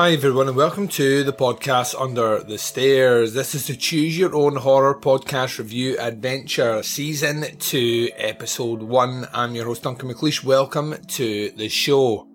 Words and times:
Hi, 0.00 0.12
everyone, 0.12 0.48
and 0.48 0.56
welcome 0.56 0.88
to 0.88 1.22
the 1.24 1.32
podcast 1.34 1.94
Under 2.00 2.42
the 2.42 2.56
Stairs. 2.56 3.34
This 3.34 3.54
is 3.54 3.66
the 3.66 3.76
Choose 3.76 4.16
Your 4.16 4.34
Own 4.34 4.56
Horror 4.56 4.98
Podcast 4.98 5.58
Review 5.58 5.98
Adventure, 5.98 6.82
Season 6.82 7.44
2, 7.58 8.12
Episode 8.16 8.80
1. 8.80 9.28
I'm 9.34 9.54
your 9.54 9.66
host, 9.66 9.82
Duncan 9.82 10.08
McLeish. 10.08 10.42
Welcome 10.42 10.94
to 11.06 11.50
the 11.50 11.68
show. 11.68 12.26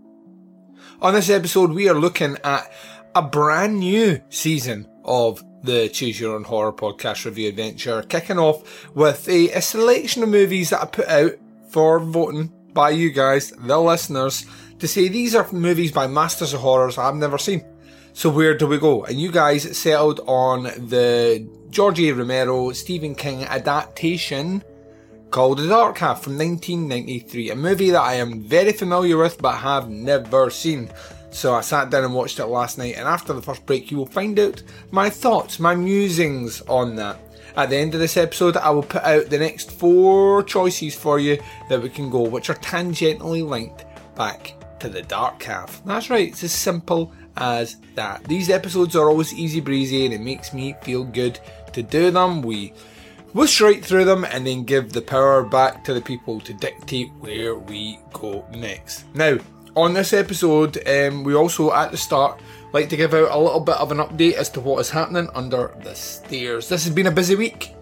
On 1.01 1.15
this 1.15 1.31
episode, 1.31 1.71
we 1.71 1.89
are 1.89 1.95
looking 1.95 2.37
at 2.43 2.71
a 3.15 3.23
brand 3.23 3.79
new 3.79 4.21
season 4.29 4.87
of 5.03 5.43
the 5.63 5.89
Choose 5.89 6.19
Your 6.19 6.35
Own 6.35 6.43
Horror 6.43 6.71
Podcast 6.71 7.25
Review 7.25 7.49
Adventure, 7.49 8.03
kicking 8.03 8.37
off 8.37 8.95
with 8.95 9.27
a, 9.27 9.49
a 9.53 9.61
selection 9.63 10.21
of 10.21 10.29
movies 10.29 10.69
that 10.69 10.83
I 10.83 10.85
put 10.85 11.07
out 11.07 11.31
for 11.71 11.99
voting 11.99 12.53
by 12.75 12.91
you 12.91 13.09
guys, 13.09 13.49
the 13.57 13.79
listeners 13.79 14.45
to 14.79 14.87
say 14.87 15.07
these 15.07 15.35
are 15.35 15.49
movies 15.51 15.91
by 15.91 16.07
masters 16.07 16.53
of 16.53 16.61
horrors 16.61 16.97
I've 16.97 17.15
never 17.15 17.37
seen. 17.37 17.63
So 18.13 18.29
where 18.29 18.57
do 18.57 18.67
we 18.67 18.77
go? 18.77 19.03
And 19.03 19.19
you 19.19 19.31
guys 19.31 19.77
settled 19.77 20.21
on 20.25 20.63
the 20.63 21.47
George 21.69 21.99
A. 21.99 22.11
Romero 22.13 22.71
Stephen 22.71 23.15
King 23.15 23.43
adaptation 23.43 24.63
called 25.31 25.59
The 25.59 25.67
Dark 25.67 25.97
Half 25.97 26.23
from 26.23 26.37
1993, 26.37 27.51
a 27.51 27.55
movie 27.55 27.89
that 27.89 28.01
I 28.01 28.13
am 28.13 28.41
very 28.41 28.71
familiar 28.71 29.17
with 29.17 29.41
but 29.41 29.57
have 29.57 29.89
never 29.89 30.49
seen. 30.49 30.89
So 31.31 31.53
I 31.53 31.61
sat 31.61 31.89
down 31.89 32.05
and 32.05 32.13
watched 32.13 32.39
it 32.39 32.45
last 32.45 32.77
night, 32.77 32.95
and 32.95 33.05
after 33.05 33.33
the 33.33 33.41
first 33.41 33.65
break, 33.65 33.91
you 33.91 33.97
will 33.97 34.05
find 34.05 34.39
out 34.39 34.63
my 34.91 35.09
thoughts, 35.09 35.59
my 35.59 35.75
musings 35.75 36.61
on 36.61 36.95
that. 36.95 37.19
At 37.57 37.69
the 37.69 37.75
end 37.75 37.93
of 37.93 37.99
this 37.99 38.15
episode, 38.15 38.55
I 38.55 38.69
will 38.69 38.83
put 38.83 39.03
out 39.03 39.29
the 39.29 39.39
next 39.39 39.71
four 39.71 40.43
choices 40.43 40.95
for 40.95 41.19
you 41.19 41.37
that 41.67 41.81
we 41.81 41.89
can 41.89 42.09
go, 42.09 42.21
which 42.21 42.49
are 42.49 42.55
tangentially 42.55 43.45
linked 43.45 43.83
back 44.15 44.53
to 44.85 44.91
the 44.91 45.01
Dark 45.01 45.41
Half. 45.41 45.83
That's 45.83 46.09
right, 46.09 46.27
it's 46.27 46.43
as 46.43 46.51
simple 46.51 47.11
as 47.37 47.77
that. 47.95 48.23
These 48.25 48.49
episodes 48.49 48.95
are 48.95 49.09
always 49.09 49.33
easy 49.33 49.59
breezy 49.59 50.05
and 50.05 50.13
it 50.13 50.21
makes 50.21 50.53
me 50.53 50.75
feel 50.83 51.03
good 51.03 51.39
to 51.73 51.81
do 51.81 52.11
them. 52.11 52.43
We 52.43 52.71
whoosh 53.33 53.61
right 53.61 53.83
through 53.83 54.05
them 54.05 54.25
and 54.25 54.45
then 54.45 54.63
give 54.63 54.93
the 54.93 55.01
power 55.01 55.43
back 55.43 55.83
to 55.85 55.93
the 55.93 56.01
people 56.01 56.39
to 56.41 56.53
dictate 56.53 57.09
where 57.19 57.55
we 57.55 57.99
go 58.13 58.45
next. 58.51 59.05
Now, 59.15 59.37
on 59.75 59.93
this 59.93 60.13
episode, 60.13 60.87
um, 60.87 61.23
we 61.23 61.33
also 61.33 61.73
at 61.73 61.91
the 61.91 61.97
start 61.97 62.39
like 62.71 62.87
to 62.89 62.97
give 62.97 63.13
out 63.13 63.31
a 63.31 63.39
little 63.39 63.59
bit 63.59 63.77
of 63.77 63.91
an 63.91 63.97
update 63.97 64.33
as 64.33 64.49
to 64.51 64.61
what 64.61 64.79
is 64.79 64.89
happening 64.91 65.29
under 65.33 65.73
the 65.83 65.95
stairs. 65.95 66.69
This 66.69 66.83
has 66.85 66.93
been 66.93 67.07
a 67.07 67.11
busy 67.11 67.35
week. 67.35 67.74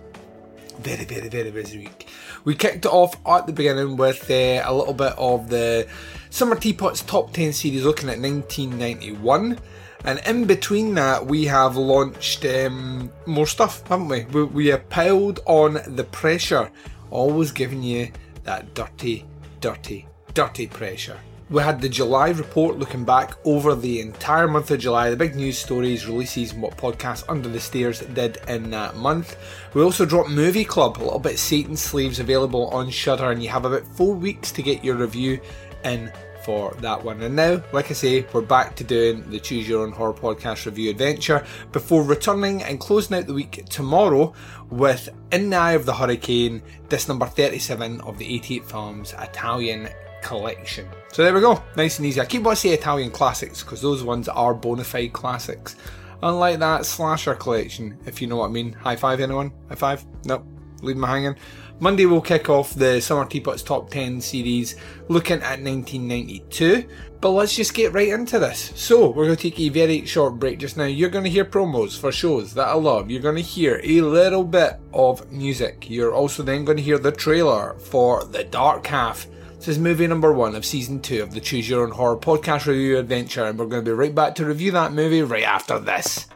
Very, 0.80 1.06
very, 1.06 1.30
very 1.30 1.52
busy 1.52 1.80
week. 1.80 2.08
We 2.44 2.56
kicked 2.56 2.86
it 2.86 2.92
off 2.92 3.16
at 3.26 3.48
the 3.48 3.54
beginning 3.54 3.96
with 3.96 4.30
uh, 4.30 4.64
a 4.66 4.74
little 4.74 4.94
bit 4.94 5.14
of 5.18 5.50
the 5.50 5.88
Summer 6.30 6.56
Teapot's 6.56 7.02
top 7.02 7.32
10 7.32 7.54
series 7.54 7.86
looking 7.86 8.10
at 8.10 8.20
1991. 8.20 9.60
And 10.06 10.20
in 10.26 10.46
between 10.46 10.96
that, 10.96 11.26
we 11.26 11.46
have 11.46 11.78
launched 11.78 12.44
um, 12.46 13.12
more 13.26 13.48
stuff, 13.48 13.88
haven't 13.88 14.10
we? 14.10 14.26
we? 14.26 14.44
We 14.44 14.68
have 14.68 14.90
piled 14.90 15.40
on 15.46 15.80
the 15.88 16.04
pressure, 16.04 16.70
always 17.12 17.52
giving 17.52 17.82
you 17.82 18.12
that 18.44 18.74
dirty, 18.74 19.26
dirty, 19.62 20.06
dirty 20.34 20.68
pressure. 20.68 21.20
We 21.50 21.62
had 21.62 21.82
the 21.82 21.90
July 21.90 22.30
report 22.30 22.80
looking 22.80 23.04
back 23.04 23.36
over 23.44 23.76
the 23.76 24.00
entire 24.00 24.48
month 24.48 24.72
of 24.72 24.80
July, 24.80 25.10
the 25.10 25.18
big 25.18 25.36
news 25.36 25.58
stories, 25.58 26.08
releases, 26.08 26.54
and 26.54 26.62
what 26.62 26.78
podcasts 26.78 27.26
Under 27.28 27.50
the 27.50 27.60
Stairs 27.60 28.00
did 28.00 28.38
in 28.48 28.70
that 28.72 28.96
month. 28.96 29.36
We 29.74 29.84
also 29.84 30.06
dropped 30.06 30.30
Movie 30.30 30.64
Club, 30.64 30.98
a 30.98 31.04
little 31.04 31.20
bit 31.20 31.38
Satan's 31.38 31.82
Slaves 31.82 32.20
available 32.20 32.70
on 32.70 32.90
Shudder, 32.90 33.32
and 33.32 33.44
you 33.44 33.50
have 33.50 33.66
about 33.66 33.86
four 33.86 34.16
weeks 34.16 34.52
to 34.54 34.64
get 34.64 34.84
your 34.84 34.96
review 34.96 35.40
in 35.84 36.12
for 36.44 36.74
that 36.80 37.04
one. 37.04 37.22
And 37.22 37.36
now, 37.36 37.62
like 37.72 37.92
I 37.92 37.94
say, 37.94 38.26
we're 38.34 38.42
back 38.42 38.76
to 38.78 38.84
doing 38.84 39.30
the 39.30 39.40
Choose 39.40 39.68
Your 39.68 39.84
Own 39.84 39.92
Horror 39.92 40.14
Podcast 40.14 40.66
review 40.66 40.90
adventure 40.90 41.46
before 41.72 42.04
returning 42.04 42.64
and 42.64 42.80
closing 42.80 43.18
out 43.18 43.28
the 43.28 43.34
week 43.34 43.66
tomorrow 43.70 44.34
with 44.70 45.10
In 45.32 45.50
the 45.50 45.58
Eye 45.58 45.74
of 45.74 45.86
the 45.86 45.94
Hurricane, 45.94 46.62
this 46.90 47.08
number 47.08 47.26
37 47.26 48.02
of 48.02 48.18
the 48.18 48.36
88 48.36 48.66
Films 48.66 49.14
Italian 49.20 49.90
collection. 50.24 50.88
So 51.12 51.24
there 51.24 51.34
we 51.34 51.42
go, 51.42 51.62
nice 51.76 52.00
and 52.00 52.08
easy. 52.08 52.20
I 52.20 52.26
keep 52.26 52.42
wanting 52.42 52.56
to 52.56 52.62
say 52.62 52.74
Italian 52.74 53.12
classics 53.12 53.62
because 53.62 53.82
those 53.82 54.04
ones 54.04 54.28
are 54.28 54.54
bona 54.54 54.84
fide 54.84 55.14
classics. 55.14 55.76
Unlike 56.24 56.60
that 56.60 56.86
slasher 56.86 57.36
collection, 57.36 57.98
if 58.06 58.22
you 58.22 58.28
know 58.28 58.38
what 58.38 58.48
I 58.48 58.52
mean. 58.52 58.72
High 58.74 58.96
five, 58.96 59.20
anyone? 59.20 59.52
High 59.70 59.76
five? 59.76 60.06
Nope. 60.26 60.46
Leave 60.82 60.98
me 60.98 61.08
hanging. 61.08 61.36
Monday 61.80 62.06
we'll 62.06 62.22
kick 62.22 62.50
off 62.50 62.76
the 62.76 63.02
Summer 63.02 63.26
Teapot's 63.26 63.64
Top 63.64 63.90
10 63.90 64.22
series 64.22 64.76
looking 65.10 65.42
at 65.42 65.60
1992. 65.62 66.88
But 67.20 67.32
let's 67.32 67.56
just 67.56 67.74
get 67.74 67.94
right 67.94 68.10
into 68.10 68.38
this. 68.38 68.72
So, 68.76 69.10
we're 69.10 69.26
going 69.26 69.36
to 69.36 69.42
take 69.42 69.60
a 69.60 69.70
very 69.70 70.06
short 70.06 70.40
break 70.40 70.60
just 70.60 70.78
now. 70.78 70.86
You're 70.86 71.10
going 71.10 71.24
to 71.24 71.30
hear 71.30 71.46
promos 71.46 72.00
for 72.00 72.12
shows 72.12 72.54
that 72.54 72.68
I 72.68 72.74
love. 72.74 73.10
You're 73.10 73.22
going 73.22 73.38
to 73.38 73.42
hear 73.42 73.82
a 73.84 74.02
little 74.02 74.44
bit 74.44 74.80
of 74.94 75.32
music. 75.32 75.90
You're 75.90 76.14
also 76.14 76.44
then 76.44 76.64
going 76.64 76.78
to 76.78 76.84
hear 76.84 76.98
the 76.98 77.12
trailer 77.12 77.78
for 77.80 78.24
The 78.26 78.44
Dark 78.44 78.88
Half. 78.88 79.28
This 79.64 79.78
is 79.78 79.80
movie 79.80 80.08
number 80.08 80.34
one 80.34 80.56
of 80.56 80.66
season 80.66 81.00
two 81.00 81.24
of 81.24 81.34
the 81.34 81.40
Choose 81.40 81.70
Your 81.70 81.86
Own 81.86 81.92
Horror 81.92 82.18
podcast 82.18 82.66
review 82.66 82.98
adventure, 82.98 83.46
and 83.46 83.58
we're 83.58 83.68
going 83.68 83.82
to 83.86 83.90
be 83.90 83.96
right 83.96 84.14
back 84.14 84.36
to 84.36 84.46
review 84.46 84.72
that 84.72 84.92
movie 84.92 85.22
right 85.22 85.46
after 85.46 85.80
this. 85.80 86.28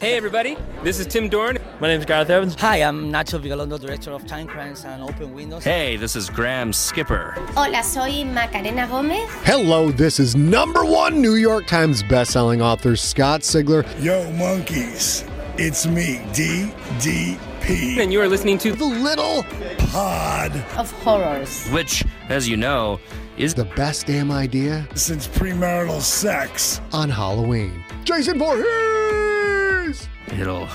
Hey 0.00 0.16
everybody, 0.16 0.56
this 0.82 0.98
is 0.98 1.06
Tim 1.06 1.28
Dorn. 1.28 1.56
My 1.78 1.86
name 1.86 2.00
is 2.00 2.04
Gareth 2.04 2.30
Evans. 2.30 2.56
Hi, 2.56 2.78
I'm 2.78 3.12
Nacho 3.12 3.40
Vigalondo, 3.40 3.80
Director 3.80 4.10
of 4.10 4.26
Time 4.26 4.48
Crimes 4.48 4.84
and 4.84 5.00
Open 5.00 5.32
Windows. 5.32 5.62
Hey, 5.62 5.96
this 5.96 6.16
is 6.16 6.28
Graham 6.28 6.72
Skipper. 6.72 7.36
Hola, 7.54 7.84
soy 7.84 8.24
Macarena 8.24 8.88
Gomez. 8.88 9.30
Hello, 9.44 9.92
this 9.92 10.18
is 10.18 10.34
number 10.34 10.84
one 10.84 11.22
New 11.22 11.36
York 11.36 11.68
Times 11.68 12.02
bestselling 12.02 12.60
author 12.60 12.96
Scott 12.96 13.42
Sigler. 13.42 13.86
Yo, 14.02 14.28
monkeys, 14.32 15.22
it's 15.56 15.86
me, 15.86 16.16
DDP. 16.32 17.98
And 17.98 18.12
you 18.12 18.20
are 18.20 18.28
listening 18.28 18.58
to 18.58 18.72
The 18.72 18.84
Little 18.84 19.44
Pod. 19.90 20.54
Of 20.76 20.90
horrors. 21.02 21.68
Which, 21.68 22.04
as 22.28 22.48
you 22.48 22.56
know, 22.56 23.00
is 23.36 23.54
The 23.54 23.64
best 23.64 24.06
damn 24.06 24.30
idea 24.30 24.86
Since 24.94 25.26
premarital 25.28 26.00
sex. 26.00 26.80
on 26.92 27.08
Halloween. 27.10 27.82
Jason 28.04 28.38
Voorhees! 28.38 30.08
it'll 30.38 30.68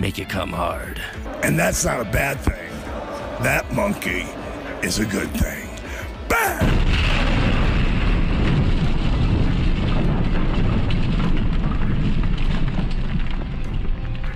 make 0.00 0.18
it 0.18 0.28
come 0.28 0.50
hard. 0.50 1.00
And 1.42 1.58
that's 1.58 1.84
not 1.84 2.00
a 2.00 2.04
bad 2.04 2.38
thing. 2.40 2.70
That 3.42 3.72
monkey 3.72 4.26
is 4.82 4.98
a 4.98 5.06
good 5.06 5.30
thing. 5.32 5.67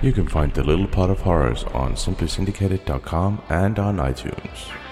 You 0.03 0.11
can 0.11 0.27
find 0.27 0.53
The 0.53 0.65
Little 0.65 0.85
Pod 0.85 1.09
of 1.11 1.21
Horrors 1.21 1.63
on 1.63 1.93
simplysyndicated.com 1.93 3.41
and 3.47 3.79
on 3.79 3.95
iTunes. 3.99 4.82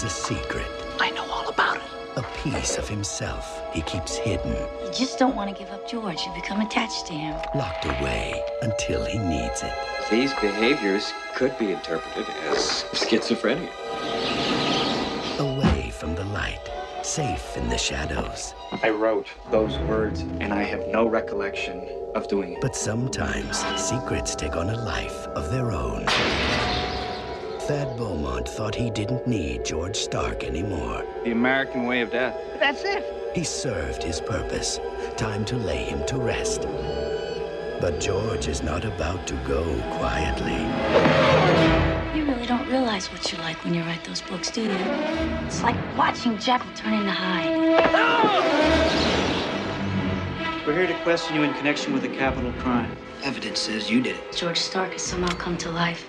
Beaumont 0.00 0.02
has 0.02 0.04
a 0.04 0.08
secret. 0.08 0.66
I 0.98 1.10
know 1.10 1.24
all 1.30 1.48
about 1.48 1.76
it. 1.76 1.82
A 2.16 2.22
piece 2.42 2.78
of 2.78 2.88
himself 2.88 3.62
he 3.72 3.82
keeps 3.82 4.16
hidden, 4.16 4.52
You 4.84 4.92
just 4.92 5.18
don't 5.18 5.36
want 5.36 5.50
to 5.50 5.56
give 5.56 5.70
up 5.72 5.88
George. 5.88 6.22
You 6.26 6.32
become 6.34 6.60
attached 6.60 7.06
to 7.06 7.12
him. 7.12 7.34
locked 7.54 7.84
away 7.84 8.42
until 8.62 9.04
he 9.04 9.18
needs 9.18 9.62
it. 9.62 9.72
These 10.10 10.32
behaviors 10.34 11.12
could 11.34 11.56
be 11.58 11.72
interpreted 11.72 12.26
as 12.48 12.84
schizophrenia. 12.92 13.70
Away 15.38 15.90
from 15.90 16.14
the 16.14 16.24
light, 16.24 16.60
safe 17.02 17.56
in 17.56 17.68
the 17.68 17.78
shadows. 17.78 18.54
I 18.82 18.90
wrote 18.90 19.28
those 19.50 19.78
words, 19.80 20.22
and 20.40 20.52
I 20.52 20.62
have 20.62 20.86
no 20.88 21.06
recollection 21.08 21.86
of 22.14 22.26
doing 22.28 22.54
it. 22.54 22.60
But 22.60 22.74
sometimes 22.74 23.64
secrets 23.76 24.34
take 24.34 24.56
on 24.56 24.70
a 24.70 24.84
life 24.84 25.26
of 25.28 25.50
their 25.50 25.70
own. 25.72 26.06
Thad 27.66 27.96
Beaumont 27.98 28.48
thought 28.48 28.74
he 28.74 28.90
didn't 28.90 29.26
need 29.26 29.66
George 29.66 29.94
Stark 29.94 30.44
anymore. 30.44 31.04
The 31.24 31.32
American 31.32 31.84
way 31.84 32.00
of 32.00 32.10
death. 32.10 32.34
That's 32.58 32.82
it. 32.84 33.04
He 33.34 33.44
served 33.44 34.02
his 34.02 34.18
purpose. 34.18 34.80
Time 35.18 35.44
to 35.44 35.56
lay 35.56 35.84
him 35.84 36.04
to 36.06 36.16
rest. 36.16 36.62
But 37.80 38.00
George 38.00 38.48
is 38.48 38.62
not 38.62 38.86
about 38.86 39.26
to 39.26 39.34
go 39.46 39.62
quietly. 39.98 40.56
You 42.18 42.24
really 42.26 42.46
don't 42.46 42.66
realize 42.68 43.12
what 43.12 43.30
you're 43.30 43.42
like 43.42 43.62
when 43.62 43.74
you 43.74 43.82
write 43.82 44.04
those 44.04 44.22
books, 44.22 44.50
do 44.50 44.62
you? 44.62 44.70
It's 45.46 45.62
like 45.62 45.76
watching 45.98 46.38
Jekyll 46.38 46.72
turn 46.74 46.94
into 46.94 47.10
Hyde. 47.10 47.56
We're 50.66 50.78
here 50.78 50.86
to 50.86 51.02
question 51.02 51.36
you 51.36 51.42
in 51.42 51.52
connection 51.54 51.92
with 51.92 52.04
a 52.04 52.08
capital 52.08 52.52
crime. 52.54 52.96
Evidence 53.22 53.58
says 53.60 53.90
you 53.90 54.00
did 54.00 54.16
it. 54.16 54.32
George 54.32 54.58
Stark 54.58 54.92
has 54.92 55.02
somehow 55.02 55.34
come 55.36 55.58
to 55.58 55.70
life. 55.70 56.06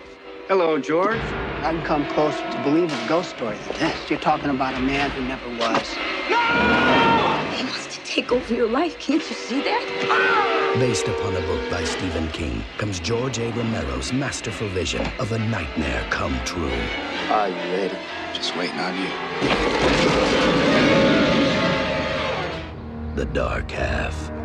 Hello, 0.48 0.78
George. 0.80 1.20
I 1.62 1.72
can 1.72 1.84
come 1.84 2.06
closer 2.08 2.50
to 2.52 2.64
believe 2.64 2.92
a 2.92 3.08
ghost 3.08 3.30
story 3.30 3.58
than 3.58 3.80
this. 3.80 4.10
You're 4.10 4.20
talking 4.20 4.50
about 4.50 4.74
a 4.74 4.80
man 4.80 5.12
who 5.12 5.22
never 5.24 5.48
was. 5.50 5.96
No! 6.30 7.56
He 7.56 7.64
wants 7.64 7.96
to 7.96 8.04
take 8.04 8.32
over 8.32 8.54
your 8.54 8.68
life. 8.68 8.98
Can't 9.00 9.22
you 9.30 9.36
see 9.36 9.62
that? 9.62 10.76
Based 10.80 11.08
upon 11.08 11.36
a 11.36 11.42
book 11.42 11.70
by 11.70 11.84
Stephen 11.84 12.28
King, 12.30 12.64
comes 12.78 13.00
George 13.00 13.38
A. 13.40 13.52
Romero's 13.52 14.12
masterful 14.12 14.68
vision 14.70 15.06
of 15.20 15.32
a 15.32 15.38
nightmare 15.38 16.06
come 16.10 16.38
true. 16.44 16.72
Are 17.30 17.48
you 17.48 17.56
ready? 17.56 17.98
Just 18.34 18.56
waiting 18.58 18.80
on 18.80 18.96
you. 18.98 19.10
The 23.16 23.26
Dark 23.26 23.70
Half. 23.70 24.41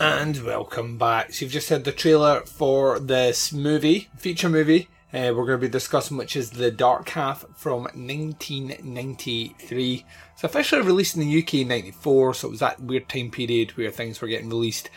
And 0.00 0.42
welcome 0.44 0.96
back. 0.96 1.34
So 1.34 1.44
you've 1.44 1.52
just 1.52 1.68
heard 1.68 1.84
the 1.84 1.92
trailer 1.92 2.40
for 2.40 2.98
this 2.98 3.52
movie, 3.52 4.08
feature 4.16 4.48
movie, 4.48 4.88
uh, 5.12 5.36
we're 5.36 5.44
going 5.44 5.60
to 5.60 5.66
be 5.66 5.68
discussing, 5.68 6.16
which 6.16 6.36
is 6.36 6.52
The 6.52 6.70
Dark 6.70 7.10
Half 7.10 7.44
from 7.54 7.82
1993. 7.82 10.06
It's 10.32 10.42
officially 10.42 10.80
released 10.80 11.16
in 11.16 11.20
the 11.20 11.42
UK 11.42 11.52
in 11.54 11.68
94, 11.68 12.32
so 12.32 12.48
it 12.48 12.50
was 12.50 12.60
that 12.60 12.80
weird 12.80 13.10
time 13.10 13.30
period 13.30 13.76
where 13.76 13.90
things 13.90 14.22
were 14.22 14.28
getting 14.28 14.48
released 14.48 14.88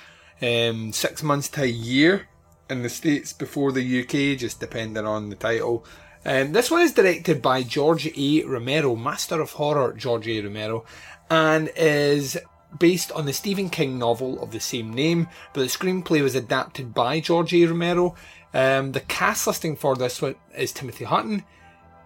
um, 0.42 0.94
six 0.94 1.22
months 1.22 1.50
to 1.50 1.64
a 1.64 1.66
year 1.66 2.30
in 2.70 2.82
the 2.82 2.88
States 2.88 3.34
before 3.34 3.74
the 3.74 4.04
UK, 4.04 4.40
just 4.40 4.62
depending 4.62 5.06
on 5.06 5.30
the 5.30 5.36
title. 5.36 5.86
Um, 6.24 6.54
this 6.54 6.72
one 6.72 6.82
is 6.82 6.94
directed 6.94 7.42
by 7.42 7.64
George 7.64 8.10
A. 8.16 8.46
Romero, 8.46 8.96
master 8.96 9.42
of 9.42 9.52
horror 9.52 9.92
George 9.92 10.30
A. 10.30 10.40
Romero, 10.40 10.86
and 11.30 11.70
is 11.76 12.38
based 12.80 13.12
on 13.12 13.25
the 13.25 13.34
Stephen 13.34 13.70
King 13.70 13.98
novel 13.98 14.42
of 14.42 14.51
the 14.51 14.60
same 14.60 14.94
name, 14.94 15.27
but 15.53 15.62
the 15.62 15.68
screenplay 15.68 16.22
was 16.22 16.36
adapted 16.36 16.94
by 16.94 17.20
George 17.20 17.53
A. 17.53 17.65
Romero. 17.65 18.15
Um, 18.53 18.92
the 18.92 19.00
cast 19.00 19.48
listing 19.48 19.75
for 19.75 19.96
this 19.96 20.22
one 20.22 20.36
is 20.56 20.72
Timothy 20.72 21.06
Hutton, 21.06 21.44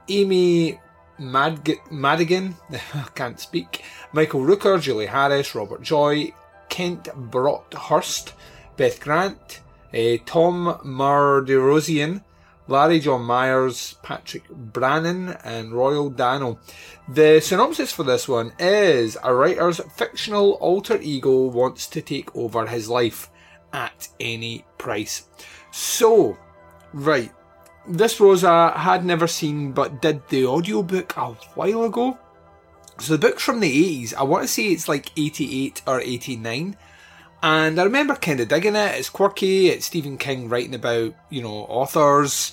Amy 0.07 0.79
Madigan, 1.19 2.55
I 2.71 3.07
can't 3.15 3.39
speak, 3.39 3.83
Michael 4.13 4.41
Rooker, 4.41 4.79
Julie 4.79 5.07
Harris, 5.07 5.55
Robert 5.55 5.81
Joy, 5.81 6.33
Kent 6.69 7.09
Broadhurst, 7.15 8.33
Beth 8.77 8.99
Grant, 8.99 9.61
uh, 9.93 10.17
Tom 10.25 10.79
Mardirosian, 10.85 12.23
Larry 12.67 12.99
John 12.99 13.23
Myers, 13.23 13.95
Patrick 14.03 14.49
Brannan, 14.49 15.37
and 15.43 15.71
Royal 15.71 16.09
Dano. 16.09 16.59
The 17.07 17.39
synopsis 17.39 17.91
for 17.91 18.03
this 18.03 18.27
one 18.27 18.53
is 18.59 19.17
a 19.23 19.33
writer's 19.33 19.79
fictional 19.95 20.53
alter 20.53 20.99
ego 21.01 21.45
wants 21.45 21.87
to 21.87 22.01
take 22.01 22.35
over 22.35 22.67
his 22.67 22.89
life 22.89 23.29
at 23.71 24.09
any 24.19 24.65
price. 24.77 25.27
So, 25.71 26.37
right, 26.93 27.31
this 27.87 28.19
was 28.19 28.43
a 28.43 28.77
had 28.77 29.05
never 29.05 29.27
seen 29.27 29.71
but 29.71 30.01
did 30.01 30.27
the 30.27 30.45
audiobook 30.45 31.15
a 31.15 31.33
while 31.55 31.83
ago. 31.83 32.17
So 32.99 33.15
the 33.15 33.27
book's 33.27 33.43
from 33.43 33.59
the 33.59 34.03
80s. 34.03 34.13
I 34.15 34.23
want 34.23 34.43
to 34.43 34.47
say 34.47 34.63
it's 34.63 34.89
like 34.89 35.11
88 35.15 35.83
or 35.85 36.01
89. 36.01 36.75
And 37.43 37.79
I 37.79 37.83
remember 37.83 38.15
kind 38.15 38.39
of 38.39 38.47
digging 38.47 38.75
it. 38.75 38.95
It's 38.95 39.09
quirky. 39.09 39.67
It's 39.69 39.85
Stephen 39.85 40.17
King 40.17 40.49
writing 40.49 40.73
about, 40.73 41.13
you 41.29 41.41
know, 41.41 41.65
authors, 41.69 42.51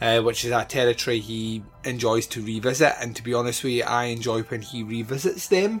uh, 0.00 0.20
which 0.20 0.44
is 0.44 0.50
a 0.50 0.64
territory 0.64 1.20
he 1.20 1.62
enjoys 1.84 2.26
to 2.28 2.42
revisit. 2.42 2.94
And 3.00 3.16
to 3.16 3.22
be 3.22 3.32
honest 3.32 3.64
with 3.64 3.72
you, 3.72 3.84
I 3.84 4.04
enjoy 4.04 4.42
when 4.42 4.62
he 4.62 4.82
revisits 4.82 5.48
them. 5.48 5.80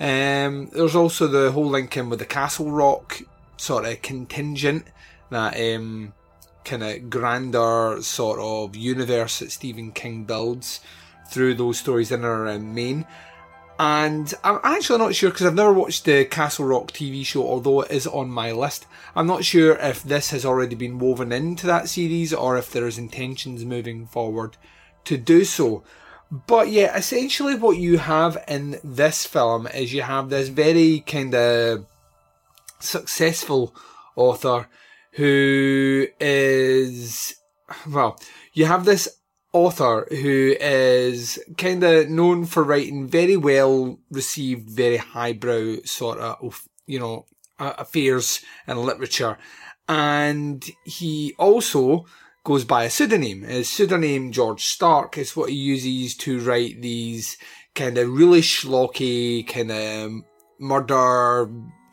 Um, 0.00 0.70
there's 0.72 0.96
also 0.96 1.26
the 1.26 1.52
whole 1.52 1.68
link 1.68 1.94
in 1.96 2.08
with 2.08 2.20
the 2.20 2.24
Castle 2.24 2.70
Rock 2.70 3.20
sort 3.58 3.84
of 3.84 4.00
contingent, 4.00 4.86
that 5.28 5.60
um, 5.60 6.14
kind 6.64 6.82
of 6.82 7.10
grander 7.10 7.98
sort 8.00 8.40
of 8.40 8.74
universe 8.74 9.40
that 9.40 9.52
Stephen 9.52 9.92
King 9.92 10.24
builds 10.24 10.80
through 11.30 11.54
those 11.54 11.78
stories 11.78 12.10
in 12.10 12.20
and 12.20 12.24
around 12.24 12.74
Maine. 12.74 13.04
And 13.82 14.34
I'm 14.44 14.60
actually 14.62 14.98
not 14.98 15.14
sure 15.14 15.30
because 15.30 15.46
I've 15.46 15.54
never 15.54 15.72
watched 15.72 16.04
the 16.04 16.26
Castle 16.26 16.66
Rock 16.66 16.92
TV 16.92 17.24
show, 17.24 17.48
although 17.48 17.80
it 17.80 17.90
is 17.90 18.06
on 18.06 18.28
my 18.28 18.52
list. 18.52 18.86
I'm 19.16 19.26
not 19.26 19.42
sure 19.42 19.74
if 19.76 20.02
this 20.02 20.32
has 20.32 20.44
already 20.44 20.74
been 20.74 20.98
woven 20.98 21.32
into 21.32 21.66
that 21.66 21.88
series 21.88 22.34
or 22.34 22.58
if 22.58 22.70
there 22.70 22.86
is 22.86 22.98
intentions 22.98 23.64
moving 23.64 24.06
forward 24.06 24.58
to 25.04 25.16
do 25.16 25.46
so. 25.46 25.82
But 26.30 26.68
yeah, 26.68 26.94
essentially 26.94 27.54
what 27.54 27.78
you 27.78 27.96
have 27.96 28.44
in 28.46 28.78
this 28.84 29.24
film 29.24 29.66
is 29.68 29.94
you 29.94 30.02
have 30.02 30.28
this 30.28 30.50
very 30.50 31.00
kind 31.00 31.34
of 31.34 31.86
successful 32.80 33.74
author 34.14 34.68
who 35.12 36.06
is, 36.20 37.34
well, 37.88 38.20
you 38.52 38.66
have 38.66 38.84
this 38.84 39.19
author 39.52 40.06
who 40.10 40.54
is 40.60 41.38
kind 41.58 41.82
of 41.82 42.08
known 42.08 42.44
for 42.44 42.62
writing 42.62 43.08
very 43.08 43.36
well 43.36 43.98
received, 44.10 44.70
very 44.70 44.96
highbrow 44.96 45.76
sort 45.84 46.18
of, 46.18 46.68
you 46.86 46.98
know, 46.98 47.26
affairs 47.58 48.44
and 48.66 48.78
literature. 48.78 49.38
And 49.88 50.64
he 50.84 51.34
also 51.38 52.06
goes 52.44 52.64
by 52.64 52.84
a 52.84 52.90
pseudonym. 52.90 53.42
His 53.42 53.68
pseudonym, 53.68 54.32
George 54.32 54.64
Stark, 54.64 55.18
is 55.18 55.36
what 55.36 55.50
he 55.50 55.56
uses 55.56 56.16
to 56.18 56.40
write 56.40 56.80
these 56.80 57.36
kind 57.74 57.98
of 57.98 58.10
really 58.10 58.40
schlocky, 58.40 59.46
kind 59.46 59.70
of 59.70 60.12
murder, 60.58 61.50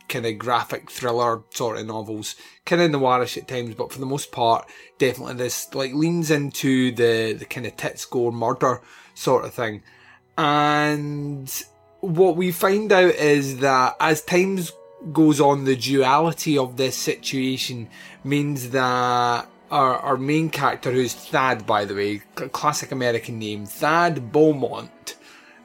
kind 0.08 0.26
of 0.26 0.38
graphic 0.38 0.90
thriller 0.90 1.42
sort 1.52 1.78
of 1.78 1.86
novels, 1.86 2.36
kind 2.66 2.82
of 2.82 2.92
noirish 2.92 3.38
at 3.38 3.48
times, 3.48 3.76
but 3.76 3.92
for 3.92 4.00
the 4.00 4.06
most 4.06 4.32
part, 4.32 4.68
definitely 4.98 5.36
this 5.36 5.74
like 5.74 5.94
leans 5.94 6.32
into 6.32 6.92
the 6.92 7.34
the 7.34 7.46
kind 7.46 7.66
of 7.66 7.76
tits 7.78 8.06
gore 8.06 8.32
murder 8.32 8.82
sort 9.14 9.46
of 9.46 9.54
thing. 9.54 9.84
And 10.38 11.52
what 12.02 12.36
we 12.36 12.52
find 12.52 12.92
out 12.92 13.16
is 13.16 13.60
that 13.60 13.96
as 14.00 14.22
times 14.22 14.72
goes 15.12 15.40
on, 15.40 15.66
the 15.66 15.76
duality 15.76 16.58
of 16.58 16.78
this 16.78 16.96
situation 16.96 17.90
means 18.24 18.70
that 18.70 19.48
our, 19.70 19.98
our 19.98 20.18
main 20.18 20.50
character, 20.50 20.92
who's 20.92 21.14
Thad, 21.14 21.66
by 21.66 21.86
the 21.86 21.96
way, 21.96 22.22
classic 22.36 22.92
American 22.92 23.40
name, 23.40 23.66
Thad 23.66 24.32
Beaumont, 24.32 25.17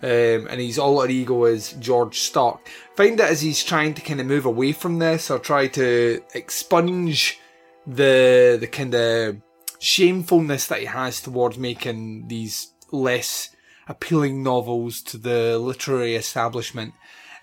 um, 0.03 0.49
and 0.49 0.61
his 0.61 0.79
alter 0.79 1.09
ego 1.09 1.45
is 1.45 1.73
George 1.75 2.19
Stark. 2.19 2.69
Find 2.97 3.19
that 3.19 3.31
as 3.31 3.41
he's 3.41 3.63
trying 3.63 3.95
to 3.95 4.03
kind 4.03 4.21
of 4.21 4.27
move 4.27 4.47
away 4.47 4.73
from 4.73 4.99
this 4.99 5.31
or 5.31 5.39
try 5.39 5.69
to 5.69 6.23
expunge 6.35 7.39
the 7.87 8.57
the 8.61 8.67
kind 8.67 8.95
of 8.95 9.37
shamefulness 9.79 10.67
that 10.67 10.81
he 10.81 10.87
has 10.87 11.21
towards 11.21 11.59
making 11.59 12.29
these 12.29 12.73
less 12.91 13.55
appealing 13.89 14.43
novels 14.43 15.03
to 15.03 15.19
the 15.19 15.59
literary 15.59 16.15
establishment, 16.15 16.95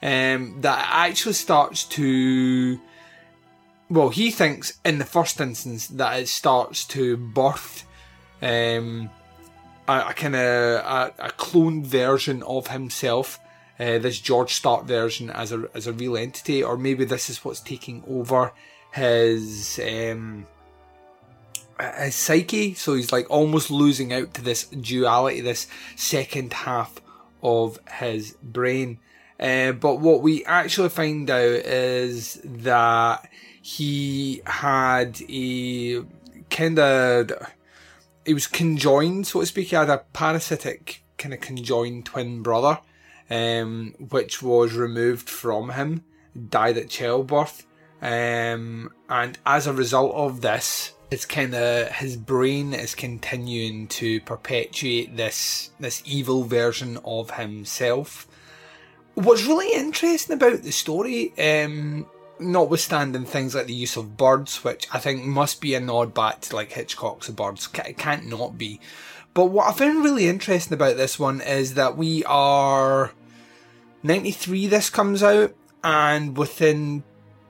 um, 0.02 0.62
that 0.62 0.88
actually 0.92 1.34
starts 1.34 1.84
to 1.84 2.80
well, 3.90 4.10
he 4.10 4.32
thinks 4.32 4.80
in 4.86 5.00
the 5.00 5.06
first 5.06 5.42
instance 5.42 5.88
that 5.88 6.20
it 6.20 6.28
starts 6.28 6.86
to 6.86 7.18
birth 7.18 7.86
um, 8.42 9.10
a, 9.90 10.14
kind 10.14 10.36
of 10.36 10.42
a, 10.42 11.14
a 11.20 11.30
cloned 11.32 11.86
version 11.86 12.44
of 12.44 12.68
himself. 12.68 13.40
Uh, 13.80 13.98
this 13.98 14.20
George 14.20 14.54
Stark 14.54 14.86
version 14.86 15.30
as 15.30 15.54
a 15.54 15.70
as 15.74 15.88
a 15.88 15.94
real 15.94 16.18
entity, 16.18 16.62
or 16.62 16.78
maybe 16.78 17.06
this 17.06 17.30
is 17.30 17.46
what's 17.46 17.62
taking 17.62 18.04
over 18.10 18.52
his 18.92 19.80
um, 19.82 20.46
his 21.98 22.14
psyche. 22.14 22.74
So 22.74 22.96
he's 22.96 23.14
like 23.14 23.30
almost 23.30 23.72
losing 23.72 24.12
out 24.12 24.34
to 24.34 24.42
this 24.42 24.66
duality, 24.66 25.40
this 25.40 25.68
second 25.96 26.52
half 26.52 27.00
of 27.42 27.80
his 27.90 28.34
brain. 28.44 29.00
Uh, 29.40 29.72
but 29.72 30.02
what 30.02 30.22
we 30.22 30.44
actually 30.44 30.90
find 30.90 31.30
out 31.30 31.40
is 31.40 32.42
that 32.44 33.30
he 33.62 34.42
had 34.46 35.22
a 35.30 36.04
kind 36.50 36.80
of 36.80 37.32
he 38.26 38.34
was 38.34 38.48
conjoined, 38.48 39.28
so 39.28 39.40
to 39.40 39.46
speak. 39.46 39.70
He 39.70 39.76
had 39.76 39.90
a 39.90 40.04
parasitic 40.14 41.04
kind 41.18 41.34
of 41.34 41.42
conjoined 41.42 42.06
twin 42.06 42.42
brother, 42.42 42.80
um, 43.30 43.96
which 44.10 44.42
was 44.42 44.74
removed 44.74 45.30
from 45.30 45.72
him, 45.72 46.04
died 46.50 46.78
at 46.78 46.90
childbirth, 46.90 47.66
um, 48.02 48.92
and 49.10 49.38
as 49.46 49.68
a 49.68 49.74
result 49.74 50.16
of 50.16 50.42
this, 50.42 50.94
it's 51.12 51.26
kind 51.26 51.56
of 51.56 51.90
his 51.90 52.16
brain 52.16 52.74
is 52.74 52.94
continuing 52.96 53.88
to 53.88 54.22
perpetuate 54.22 55.18
this 55.18 55.72
this 55.80 56.04
evil 56.06 56.44
version 56.44 57.00
of 57.04 57.32
himself. 57.32 58.28
What's 59.16 59.46
really 59.46 59.74
interesting 59.74 60.36
about 60.36 60.62
the 60.62 60.72
story, 60.72 61.34
um, 61.38 62.06
notwithstanding 62.40 63.26
things 63.26 63.56
like 63.56 63.68
the 63.68 63.74
use 63.74 63.98
of 63.98 64.18
birds, 64.18 64.64
which 64.64 64.88
I 64.92 65.00
think 65.00 65.24
must 65.26 65.62
be 65.62 65.76
a 65.76 65.80
nod 65.80 66.14
back 66.14 66.42
to 66.42 66.56
like 66.56 66.72
Hitchcock's 66.72 67.30
Birds, 67.30 67.70
it 67.86 67.98
can't 67.98 68.28
not 68.28 68.58
be. 68.58 68.80
But 69.34 69.46
what 69.46 69.68
I 69.68 69.74
found 69.74 70.04
really 70.04 70.28
interesting 70.28 70.74
about 70.74 70.98
this 70.98 71.20
one 71.20 71.42
is 71.42 71.76
that 71.76 71.98
we 71.98 72.24
are 72.26 73.12
93 74.04 74.68
this 74.68 74.90
comes 74.90 75.22
out, 75.22 75.56
and 75.84 76.38
within, 76.38 77.04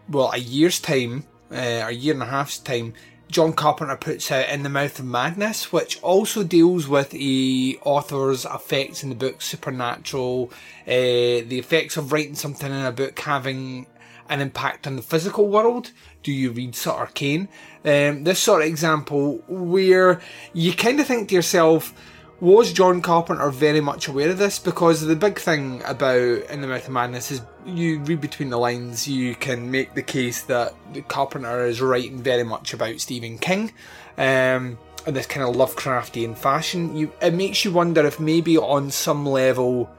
well, 0.09 0.31
a 0.33 0.37
year's 0.37 0.79
time, 0.79 1.25
uh, 1.51 1.85
a 1.87 1.91
year 1.91 2.13
and 2.13 2.23
a 2.23 2.27
half's 2.27 2.59
time, 2.59 2.93
John 3.29 3.53
Carpenter 3.53 3.95
puts 3.95 4.31
out 4.31 4.49
In 4.49 4.63
the 4.63 4.69
Mouth 4.69 4.97
of 4.97 5.05
Madness, 5.05 5.71
which 5.71 6.01
also 6.01 6.43
deals 6.43 6.87
with 6.87 7.11
the 7.11 7.79
author's 7.83 8.43
effects 8.43 9.03
in 9.03 9.09
the 9.09 9.15
book 9.15 9.41
Supernatural, 9.41 10.51
uh, 10.87 10.87
the 10.87 11.59
effects 11.59 11.95
of 11.95 12.11
writing 12.11 12.33
something 12.33 12.71
in 12.71 12.85
a 12.85 12.91
book 12.91 13.19
having 13.19 13.85
an 14.29 14.41
impact 14.41 14.87
on 14.87 14.95
the 14.95 15.01
physical 15.01 15.47
world. 15.47 15.91
Do 16.23 16.31
you 16.31 16.51
read 16.51 16.75
Sutter 16.75 17.11
Kane? 17.13 17.49
Um, 17.83 18.23
this 18.23 18.39
sort 18.39 18.61
of 18.61 18.67
example 18.67 19.43
where 19.47 20.21
you 20.53 20.73
kind 20.73 20.99
of 20.99 21.07
think 21.07 21.29
to 21.29 21.35
yourself, 21.35 21.93
was 22.41 22.71
John 22.71 23.01
Carpenter 23.01 23.49
very 23.49 23.81
much 23.81 24.07
aware 24.07 24.29
of 24.29 24.37
this? 24.37 24.59
Because 24.59 25.01
the 25.01 25.15
big 25.15 25.39
thing 25.39 25.81
about 25.85 26.17
In 26.49 26.61
the 26.61 26.67
Mouth 26.67 26.87
of 26.87 26.93
Madness 26.93 27.31
is 27.31 27.41
you 27.65 27.99
read 27.99 28.21
between 28.21 28.49
the 28.49 28.57
lines, 28.57 29.07
you 29.07 29.35
can 29.35 29.69
make 29.69 29.93
the 29.93 30.01
case 30.01 30.43
that 30.43 30.73
Carpenter 31.09 31.65
is 31.65 31.81
writing 31.81 32.23
very 32.23 32.43
much 32.43 32.73
about 32.73 32.99
Stephen 32.99 33.37
King. 33.37 33.73
Um, 34.17 34.77
in 35.05 35.13
this 35.13 35.25
kind 35.25 35.47
of 35.47 35.55
Lovecraftian 35.55 36.37
fashion, 36.37 36.95
you 36.95 37.11
it 37.21 37.33
makes 37.33 37.65
you 37.65 37.71
wonder 37.71 38.05
if 38.05 38.19
maybe 38.19 38.57
on 38.57 38.91
some 38.91 39.25
level 39.25 39.89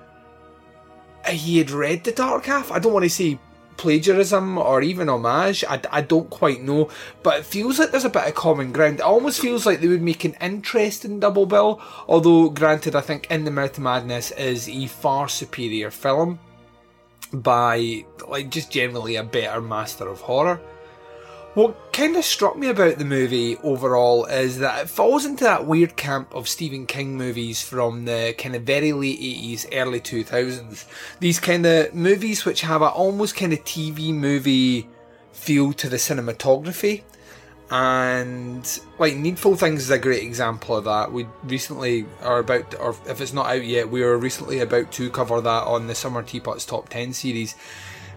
he 1.28 1.58
had 1.58 1.70
read 1.70 2.04
The 2.04 2.12
Dark 2.12 2.46
Half. 2.46 2.70
I 2.70 2.78
don't 2.78 2.92
want 2.92 3.04
to 3.04 3.10
say 3.10 3.38
plagiarism 3.80 4.58
or 4.58 4.82
even 4.82 5.08
homage. 5.08 5.64
I, 5.64 5.80
I 5.90 6.02
don't 6.02 6.28
quite 6.28 6.60
know, 6.60 6.90
but 7.22 7.38
it 7.38 7.46
feels 7.46 7.78
like 7.78 7.90
there's 7.90 8.04
a 8.04 8.10
bit 8.10 8.28
of 8.28 8.34
common 8.34 8.72
ground. 8.72 8.96
It 8.96 9.00
almost 9.00 9.40
feels 9.40 9.64
like 9.64 9.80
they 9.80 9.88
would 9.88 10.02
make 10.02 10.22
an 10.24 10.36
interesting 10.38 11.18
double 11.18 11.46
bill. 11.46 11.80
Although, 12.06 12.50
granted, 12.50 12.94
I 12.94 13.00
think 13.00 13.30
In 13.30 13.44
the 13.44 13.50
Mouth 13.50 13.78
of 13.78 13.84
Madness 13.84 14.32
is 14.32 14.68
a 14.68 14.86
far 14.86 15.28
superior 15.28 15.90
film 15.90 16.38
by, 17.32 18.04
like, 18.28 18.50
just 18.50 18.70
generally 18.70 19.16
a 19.16 19.24
better 19.24 19.62
master 19.62 20.08
of 20.08 20.20
horror. 20.20 20.60
What 21.54 21.92
kind 21.92 22.16
of 22.16 22.24
struck 22.24 22.56
me 22.56 22.68
about 22.68 22.98
the 22.98 23.04
movie 23.04 23.56
overall 23.56 24.24
is 24.26 24.58
that 24.60 24.84
it 24.84 24.88
falls 24.88 25.24
into 25.24 25.42
that 25.42 25.66
weird 25.66 25.96
camp 25.96 26.32
of 26.32 26.48
Stephen 26.48 26.86
King 26.86 27.16
movies 27.16 27.60
from 27.60 28.04
the 28.04 28.36
kind 28.38 28.54
of 28.54 28.62
very 28.62 28.92
late 28.92 29.20
80s, 29.20 29.66
early 29.72 29.98
2000s. 30.00 30.84
These 31.18 31.40
kind 31.40 31.66
of 31.66 31.92
movies 31.92 32.44
which 32.44 32.60
have 32.60 32.82
a 32.82 32.88
almost 32.88 33.34
kind 33.34 33.52
of 33.52 33.64
TV 33.64 34.14
movie 34.14 34.88
feel 35.32 35.72
to 35.72 35.88
the 35.88 35.96
cinematography. 35.96 37.02
And 37.68 38.80
like 39.00 39.16
Needful 39.16 39.56
Things 39.56 39.82
is 39.82 39.90
a 39.90 39.98
great 39.98 40.22
example 40.22 40.76
of 40.76 40.84
that. 40.84 41.10
We 41.10 41.26
recently 41.42 42.06
are 42.22 42.38
about, 42.38 42.78
or 42.78 42.94
if 43.08 43.20
it's 43.20 43.32
not 43.32 43.46
out 43.46 43.64
yet, 43.64 43.90
we 43.90 44.04
are 44.04 44.16
recently 44.16 44.60
about 44.60 44.92
to 44.92 45.10
cover 45.10 45.40
that 45.40 45.64
on 45.64 45.88
the 45.88 45.96
Summer 45.96 46.22
Teapots 46.22 46.64
Top 46.64 46.88
10 46.90 47.12
series. 47.12 47.56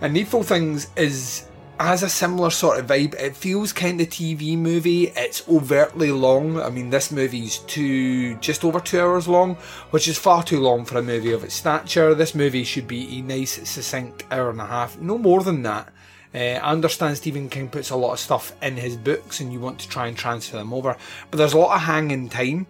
And 0.01 0.13
Needful 0.13 0.43
Things 0.43 0.89
is 0.95 1.47
has 1.79 2.03
a 2.03 2.09
similar 2.09 2.49
sort 2.49 2.79
of 2.79 2.88
vibe. 2.88 3.15
It 3.15 3.36
feels 3.36 3.73
kind 3.73 3.99
of 3.99 4.07
TV 4.09 4.57
movie. 4.57 5.07
It's 5.15 5.47
overtly 5.49 6.12
long. 6.12 6.62
I 6.62 6.69
mean, 6.69 6.89
this 6.89 7.12
movie's 7.12 7.59
two, 7.59 8.36
just 8.38 8.63
over 8.63 8.79
two 8.79 8.99
hours 8.99 9.27
long, 9.27 9.55
which 9.91 10.07
is 10.07 10.17
far 10.17 10.43
too 10.43 10.59
long 10.59 10.86
for 10.86 10.97
a 10.97 11.03
movie 11.03 11.31
of 11.31 11.43
its 11.43 11.55
stature. 11.55 12.13
This 12.13 12.36
movie 12.36 12.63
should 12.63 12.88
be 12.88 13.17
a 13.17 13.21
nice, 13.21 13.67
succinct 13.67 14.23
hour 14.31 14.49
and 14.49 14.62
a 14.62 14.65
half, 14.65 14.99
no 14.99 15.17
more 15.17 15.43
than 15.43 15.63
that. 15.63 15.91
Uh, 16.33 16.59
I 16.59 16.71
understand 16.71 17.17
Stephen 17.17 17.47
King 17.47 17.69
puts 17.69 17.91
a 17.91 17.95
lot 17.95 18.13
of 18.13 18.19
stuff 18.19 18.55
in 18.63 18.75
his 18.75 18.97
books 18.97 19.39
and 19.39 19.53
you 19.53 19.59
want 19.59 19.77
to 19.79 19.89
try 19.89 20.07
and 20.07 20.17
transfer 20.17 20.57
them 20.57 20.73
over, 20.73 20.97
but 21.29 21.38
there's 21.38 21.53
a 21.53 21.59
lot 21.59 21.75
of 21.75 21.81
hanging 21.83 22.27
time 22.27 22.65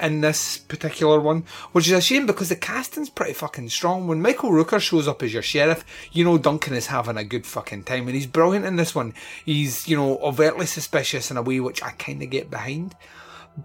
in 0.00 0.20
this 0.20 0.58
particular 0.58 1.20
one, 1.20 1.44
which 1.72 1.86
is 1.86 1.92
a 1.92 2.00
shame 2.00 2.26
because 2.26 2.48
the 2.48 2.56
casting's 2.56 3.10
pretty 3.10 3.32
fucking 3.32 3.68
strong. 3.68 4.06
When 4.06 4.22
Michael 4.22 4.50
Rooker 4.50 4.80
shows 4.80 5.08
up 5.08 5.22
as 5.22 5.32
your 5.32 5.42
sheriff, 5.42 5.84
you 6.12 6.24
know 6.24 6.38
Duncan 6.38 6.74
is 6.74 6.86
having 6.86 7.16
a 7.16 7.24
good 7.24 7.46
fucking 7.46 7.84
time, 7.84 8.06
and 8.06 8.14
he's 8.14 8.26
brilliant 8.26 8.66
in 8.66 8.76
this 8.76 8.94
one. 8.94 9.14
He's, 9.44 9.88
you 9.88 9.96
know, 9.96 10.18
overtly 10.18 10.66
suspicious 10.66 11.30
in 11.30 11.36
a 11.36 11.42
way 11.42 11.60
which 11.60 11.82
I 11.82 11.90
kind 11.90 12.22
of 12.22 12.30
get 12.30 12.50
behind. 12.50 12.94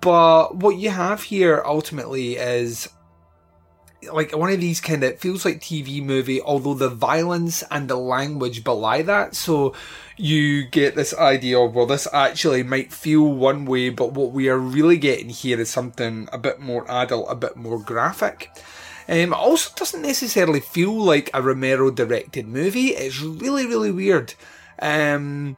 But 0.02 0.56
what 0.56 0.78
you 0.78 0.90
have 0.90 1.24
here 1.24 1.64
ultimately 1.66 2.36
is 2.36 2.90
like 4.12 4.36
one 4.36 4.52
of 4.52 4.60
these 4.60 4.80
kind 4.80 5.04
of 5.04 5.20
feels 5.20 5.46
like 5.46 5.60
TV 5.60 6.04
movie, 6.04 6.42
although 6.42 6.74
the 6.74 6.90
violence 6.90 7.64
and 7.72 7.88
the 7.88 7.96
language 7.96 8.64
belie 8.64 9.02
that. 9.02 9.36
So 9.36 9.74
you 10.18 10.66
get 10.66 10.96
this 10.96 11.14
idea 11.14 11.60
of 11.60 11.76
well, 11.76 11.86
this 11.86 12.08
actually 12.14 12.64
might 12.64 12.94
feel 12.94 13.24
one 13.24 13.66
way, 13.66 13.90
but 13.90 14.14
what 14.14 14.32
we 14.32 14.50
are 14.50 14.58
really 14.58 14.98
getting 14.98 15.30
here 15.30 15.60
is 15.60 15.70
something 15.70 16.30
a 16.32 16.38
bit 16.38 16.60
more 16.60 16.90
adult, 16.90 17.28
a 17.30 17.36
bit 17.36 17.56
more 17.56 17.80
graphic. 17.80 18.52
Um, 19.10 19.34
also 19.34 19.72
doesn't 19.76 20.02
necessarily 20.02 20.60
feel 20.60 20.94
like 20.94 21.30
a 21.34 21.42
Romero 21.42 21.90
directed 21.92 22.48
movie. 22.48 22.88
It's 22.88 23.22
really, 23.22 23.66
really 23.66 23.92
weird. 23.92 24.34
Um, 24.80 25.56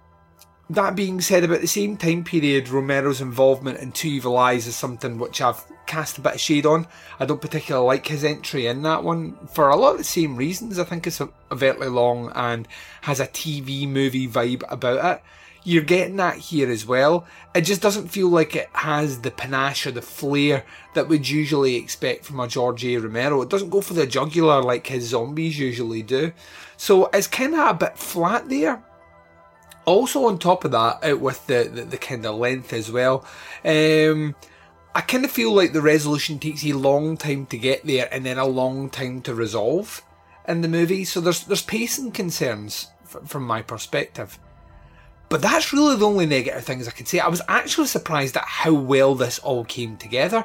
that 0.70 0.96
being 0.96 1.20
said, 1.20 1.44
about 1.44 1.62
the 1.62 1.68
same 1.68 1.98
time 1.98 2.24
period, 2.24 2.70
Romero's 2.70 3.22
involvement 3.22 3.80
in 3.80 3.92
Two 3.92 4.08
Evil 4.08 4.38
Eyes 4.38 4.68
is 4.68 4.76
something 4.76 5.18
which 5.18 5.42
I've 5.42 5.64
cast 5.88 6.20
a 6.20 6.22
bit 6.22 6.36
of 6.36 6.40
shade 6.40 6.68
on. 6.68 6.86
I 7.20 7.26
don't 7.26 7.42
particularly 7.42 7.88
like 7.88 8.08
his 8.08 8.24
entry 8.24 8.68
in 8.68 8.84
that 8.84 9.04
one 9.04 9.36
for 9.48 9.70
a 9.70 9.76
lot 9.76 9.94
of 9.94 9.98
the 9.98 10.04
same 10.04 10.36
reasons. 10.36 10.78
I 10.78 10.84
think 10.84 11.08
it's 11.08 11.22
overtly 11.52 11.88
long 11.88 12.32
and 12.36 12.68
has 13.02 13.20
a 13.20 13.26
TV 13.26 13.88
movie 13.88 14.28
vibe 14.28 14.64
about 14.70 15.18
it. 15.18 15.24
You're 15.64 15.84
getting 15.84 16.18
that 16.18 16.38
here 16.38 16.70
as 16.70 16.86
well. 16.86 17.26
It 17.56 17.62
just 17.62 17.82
doesn't 17.82 18.08
feel 18.10 18.30
like 18.30 18.56
it 18.56 18.70
has 18.74 19.22
the 19.22 19.32
panache 19.32 19.88
or 19.88 19.92
the 19.92 20.02
flair 20.02 20.66
that 20.94 21.08
we'd 21.08 21.28
usually 21.28 21.76
expect 21.76 22.26
from 22.26 22.40
a 22.40 22.48
George 22.48 22.86
A. 22.86 22.98
Romero. 22.98 23.42
It 23.42 23.50
doesn't 23.50 23.72
go 23.72 23.82
for 23.82 23.96
the 23.96 24.08
jugular 24.08 24.62
like 24.62 24.88
his 24.88 25.10
zombies 25.10 25.58
usually 25.58 26.04
do. 26.04 26.32
So 26.78 27.08
it's 27.08 27.28
kind 27.28 27.56
of 27.56 27.68
a 27.68 27.74
bit 27.74 27.98
flat 27.98 28.48
there 28.48 28.84
also 29.90 30.26
on 30.26 30.38
top 30.38 30.66
of 30.66 30.72
that, 30.72 31.04
out 31.04 31.20
with 31.20 31.46
the, 31.48 31.70
the, 31.72 31.84
the 31.84 31.98
kind 31.98 32.26
of 32.26 32.36
length 32.36 32.74
as 32.74 32.92
well, 32.92 33.26
um, 33.66 34.36
I 34.94 35.02
kind 35.02 35.26
of 35.26 35.32
feel 35.32 35.54
like 35.54 35.74
the 35.74 35.82
resolution 35.82 36.40
takes 36.40 36.66
a 36.66 36.74
long 36.74 37.18
time 37.18 37.46
to 37.48 37.58
get 37.58 37.86
there 37.86 38.08
and 38.12 38.26
then 38.26 38.38
a 38.38 38.46
long 38.46 38.90
time 38.90 39.22
to 39.24 39.34
resolve 39.34 40.02
in 40.48 40.62
the 40.62 40.68
movie. 40.68 41.06
So 41.06 41.22
there's 41.22 41.44
there's 41.44 41.62
pacing 41.62 42.12
concerns 42.12 42.88
f- 43.04 43.28
from 43.28 43.44
my 43.44 43.62
perspective. 43.62 44.40
But 45.30 45.44
that's 45.44 45.72
really 45.72 45.96
the 45.96 46.08
only 46.08 46.26
negative 46.26 46.64
things 46.64 46.88
I 46.88 46.92
could 46.92 47.08
say. 47.08 47.20
I 47.20 47.28
was 47.28 47.42
actually 47.48 47.86
surprised 47.86 48.36
at 48.36 48.46
how 48.46 48.74
well 48.74 49.14
this 49.14 49.38
all 49.40 49.64
came 49.64 49.96
together. 49.96 50.44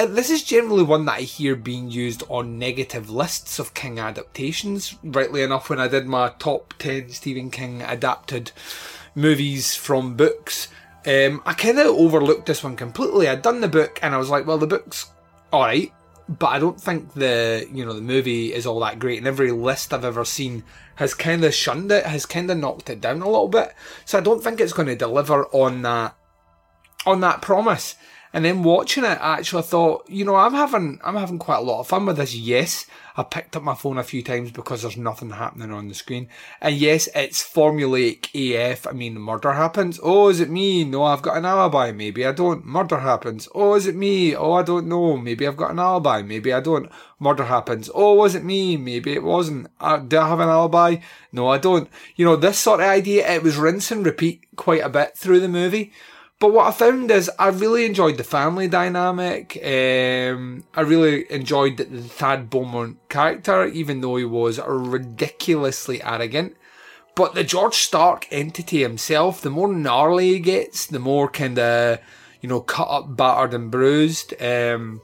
Uh, 0.00 0.06
this 0.06 0.30
is 0.30 0.42
generally 0.42 0.82
one 0.82 1.04
that 1.04 1.18
I 1.18 1.20
hear 1.20 1.54
being 1.54 1.90
used 1.90 2.22
on 2.30 2.58
negative 2.58 3.10
lists 3.10 3.58
of 3.58 3.74
King 3.74 3.98
adaptations. 3.98 4.96
Rightly 5.04 5.42
enough, 5.42 5.68
when 5.68 5.78
I 5.78 5.88
did 5.88 6.06
my 6.06 6.32
top 6.38 6.72
10 6.78 7.10
Stephen 7.10 7.50
King 7.50 7.82
adapted 7.82 8.50
movies 9.14 9.76
from 9.76 10.16
books, 10.16 10.68
um, 11.06 11.42
I 11.44 11.52
kind 11.52 11.78
of 11.78 11.88
overlooked 11.88 12.46
this 12.46 12.64
one 12.64 12.76
completely. 12.76 13.28
I'd 13.28 13.42
done 13.42 13.60
the 13.60 13.68
book 13.68 13.98
and 14.00 14.14
I 14.14 14.16
was 14.16 14.30
like, 14.30 14.46
well, 14.46 14.56
the 14.56 14.66
book's 14.66 15.10
alright, 15.52 15.92
but 16.30 16.46
I 16.46 16.58
don't 16.58 16.80
think 16.80 17.12
the, 17.12 17.68
you 17.70 17.84
know, 17.84 17.92
the 17.92 18.00
movie 18.00 18.54
is 18.54 18.64
all 18.64 18.80
that 18.80 19.00
great. 19.00 19.18
And 19.18 19.26
every 19.26 19.52
list 19.52 19.92
I've 19.92 20.06
ever 20.06 20.24
seen 20.24 20.64
has 20.94 21.12
kind 21.12 21.44
of 21.44 21.52
shunned 21.52 21.92
it, 21.92 22.06
has 22.06 22.24
kind 22.24 22.50
of 22.50 22.56
knocked 22.56 22.88
it 22.88 23.02
down 23.02 23.20
a 23.20 23.26
little 23.28 23.48
bit. 23.48 23.74
So 24.06 24.16
I 24.16 24.22
don't 24.22 24.42
think 24.42 24.62
it's 24.62 24.72
going 24.72 24.88
to 24.88 24.96
deliver 24.96 25.44
on 25.48 25.82
that, 25.82 26.16
on 27.04 27.20
that 27.20 27.42
promise. 27.42 27.96
And 28.32 28.44
then 28.44 28.62
watching 28.62 29.02
it, 29.02 29.08
actually, 29.08 29.26
I 29.26 29.38
actually 29.38 29.62
thought, 29.64 30.08
you 30.08 30.24
know, 30.24 30.36
I'm 30.36 30.54
having, 30.54 31.00
I'm 31.02 31.16
having 31.16 31.38
quite 31.38 31.58
a 31.58 31.62
lot 31.62 31.80
of 31.80 31.88
fun 31.88 32.06
with 32.06 32.16
this. 32.16 32.34
Yes, 32.34 32.86
I 33.16 33.24
picked 33.24 33.56
up 33.56 33.64
my 33.64 33.74
phone 33.74 33.98
a 33.98 34.04
few 34.04 34.22
times 34.22 34.52
because 34.52 34.82
there's 34.82 34.96
nothing 34.96 35.30
happening 35.30 35.72
on 35.72 35.88
the 35.88 35.94
screen. 35.94 36.28
And 36.60 36.76
yes, 36.76 37.08
it's 37.14 37.42
formulaic 37.42 38.30
AF. 38.34 38.86
I 38.86 38.92
mean, 38.92 39.18
murder 39.18 39.52
happens. 39.52 39.98
Oh, 40.00 40.28
is 40.28 40.38
it 40.38 40.48
me? 40.48 40.84
No, 40.84 41.02
I've 41.02 41.22
got 41.22 41.38
an 41.38 41.44
alibi. 41.44 41.90
Maybe 41.90 42.24
I 42.24 42.30
don't. 42.30 42.64
Murder 42.64 42.98
happens. 42.98 43.48
Oh, 43.52 43.74
is 43.74 43.86
it 43.86 43.96
me? 43.96 44.36
Oh, 44.36 44.52
I 44.52 44.62
don't 44.62 44.86
know. 44.86 45.16
Maybe 45.16 45.44
I've 45.46 45.56
got 45.56 45.72
an 45.72 45.80
alibi. 45.80 46.22
Maybe 46.22 46.52
I 46.52 46.60
don't. 46.60 46.88
Murder 47.18 47.44
happens. 47.44 47.90
Oh, 47.92 48.14
was 48.14 48.36
it 48.36 48.44
me? 48.44 48.76
Maybe 48.76 49.12
it 49.12 49.24
wasn't. 49.24 49.66
Uh, 49.80 49.98
do 49.98 50.18
I 50.18 50.28
have 50.28 50.40
an 50.40 50.48
alibi? 50.48 50.98
No, 51.32 51.48
I 51.48 51.58
don't. 51.58 51.90
You 52.14 52.26
know, 52.26 52.36
this 52.36 52.60
sort 52.60 52.80
of 52.80 52.86
idea, 52.86 53.28
it 53.28 53.42
was 53.42 53.56
rinse 53.56 53.90
and 53.90 54.06
repeat 54.06 54.46
quite 54.54 54.82
a 54.82 54.88
bit 54.88 55.18
through 55.18 55.40
the 55.40 55.48
movie. 55.48 55.92
But 56.40 56.54
what 56.54 56.66
I 56.66 56.72
found 56.72 57.10
is 57.10 57.30
I 57.38 57.48
really 57.48 57.84
enjoyed 57.84 58.16
the 58.16 58.24
family 58.24 58.66
dynamic. 58.66 59.58
Um, 59.58 60.64
I 60.74 60.80
really 60.80 61.30
enjoyed 61.30 61.76
the, 61.76 61.84
Thad 61.84 62.48
Beaumont 62.48 62.96
character, 63.10 63.66
even 63.66 64.00
though 64.00 64.16
he 64.16 64.24
was 64.24 64.58
ridiculously 64.58 66.02
arrogant. 66.02 66.56
But 67.14 67.34
the 67.34 67.44
George 67.44 67.74
Stark 67.74 68.26
entity 68.30 68.80
himself, 68.80 69.42
the 69.42 69.50
more 69.50 69.70
gnarly 69.70 70.30
he 70.30 70.38
gets, 70.38 70.86
the 70.86 70.98
more 70.98 71.28
kind 71.28 71.58
of, 71.58 71.98
you 72.40 72.48
know, 72.48 72.60
cut 72.60 72.88
up, 72.88 73.14
battered, 73.14 73.52
and 73.52 73.70
bruised. 73.70 74.32
Um, 74.42 75.02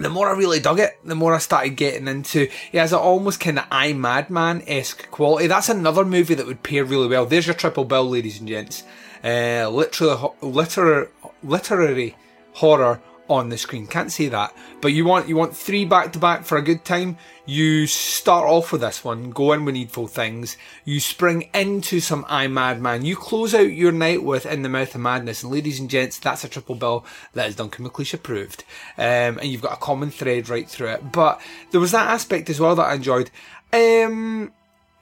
the 0.00 0.08
more 0.08 0.28
I 0.28 0.36
really 0.36 0.60
dug 0.60 0.80
it, 0.80 0.98
the 1.04 1.14
more 1.14 1.34
I 1.34 1.38
started 1.38 1.76
getting 1.76 2.08
into. 2.08 2.48
He 2.72 2.78
has 2.78 2.92
an 2.92 2.98
almost 2.98 3.38
kind 3.38 3.58
of 3.58 3.66
I 3.70 3.92
Madman 3.92 4.62
esque 4.66 5.10
quality. 5.10 5.46
That's 5.46 5.68
another 5.68 6.04
movie 6.04 6.34
that 6.34 6.46
would 6.46 6.62
pair 6.62 6.84
really 6.84 7.06
well. 7.06 7.26
There's 7.26 7.46
your 7.46 7.54
triple 7.54 7.84
bill, 7.84 8.08
ladies 8.08 8.40
and 8.40 8.48
gents. 8.48 8.82
Uh, 9.22 9.68
literary, 9.68 10.30
literary, 10.40 11.08
literary 11.42 12.16
horror 12.54 13.02
on 13.30 13.48
the 13.48 13.56
screen. 13.56 13.86
Can't 13.86 14.12
say 14.12 14.28
that, 14.28 14.54
but 14.80 14.88
you 14.88 15.04
want 15.04 15.28
you 15.28 15.36
want 15.36 15.56
three 15.56 15.84
back 15.84 16.12
to 16.12 16.18
back 16.18 16.44
for 16.44 16.58
a 16.58 16.62
good 16.62 16.84
time. 16.84 17.16
You 17.46 17.86
start 17.86 18.44
off 18.44 18.72
with 18.72 18.82
this 18.82 19.02
one, 19.02 19.30
go 19.30 19.52
in 19.52 19.64
with 19.64 19.74
Needful 19.74 20.08
Things. 20.08 20.56
You 20.84 21.00
spring 21.00 21.48
into 21.54 22.00
some 22.00 22.24
I 22.28 22.46
Madman. 22.48 23.04
You 23.04 23.16
close 23.16 23.54
out 23.54 23.72
your 23.72 23.92
night 23.92 24.22
with 24.22 24.46
In 24.46 24.62
the 24.62 24.68
Mouth 24.68 24.94
of 24.94 25.00
Madness. 25.00 25.42
And 25.42 25.50
ladies 25.50 25.80
and 25.80 25.88
gents, 25.88 26.18
that's 26.18 26.44
a 26.44 26.48
triple 26.48 26.74
bill 26.74 27.04
that 27.34 27.48
is 27.48 27.56
Duncan 27.56 27.88
McLeish 27.88 28.14
approved. 28.14 28.64
Um, 28.98 29.38
and 29.38 29.44
you've 29.44 29.62
got 29.62 29.72
a 29.72 29.80
common 29.80 30.10
thread 30.10 30.48
right 30.48 30.68
through 30.68 30.90
it. 30.90 31.10
But 31.10 31.40
there 31.70 31.80
was 31.80 31.92
that 31.92 32.10
aspect 32.10 32.50
as 32.50 32.60
well 32.60 32.76
that 32.76 32.86
I 32.86 32.94
enjoyed. 32.94 33.30
Um, 33.72 34.52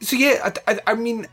so 0.01 0.17
yeah, 0.17 0.51
I, 0.67 0.73
I, 0.73 0.81
I 0.87 0.95
mean, 0.95 1.27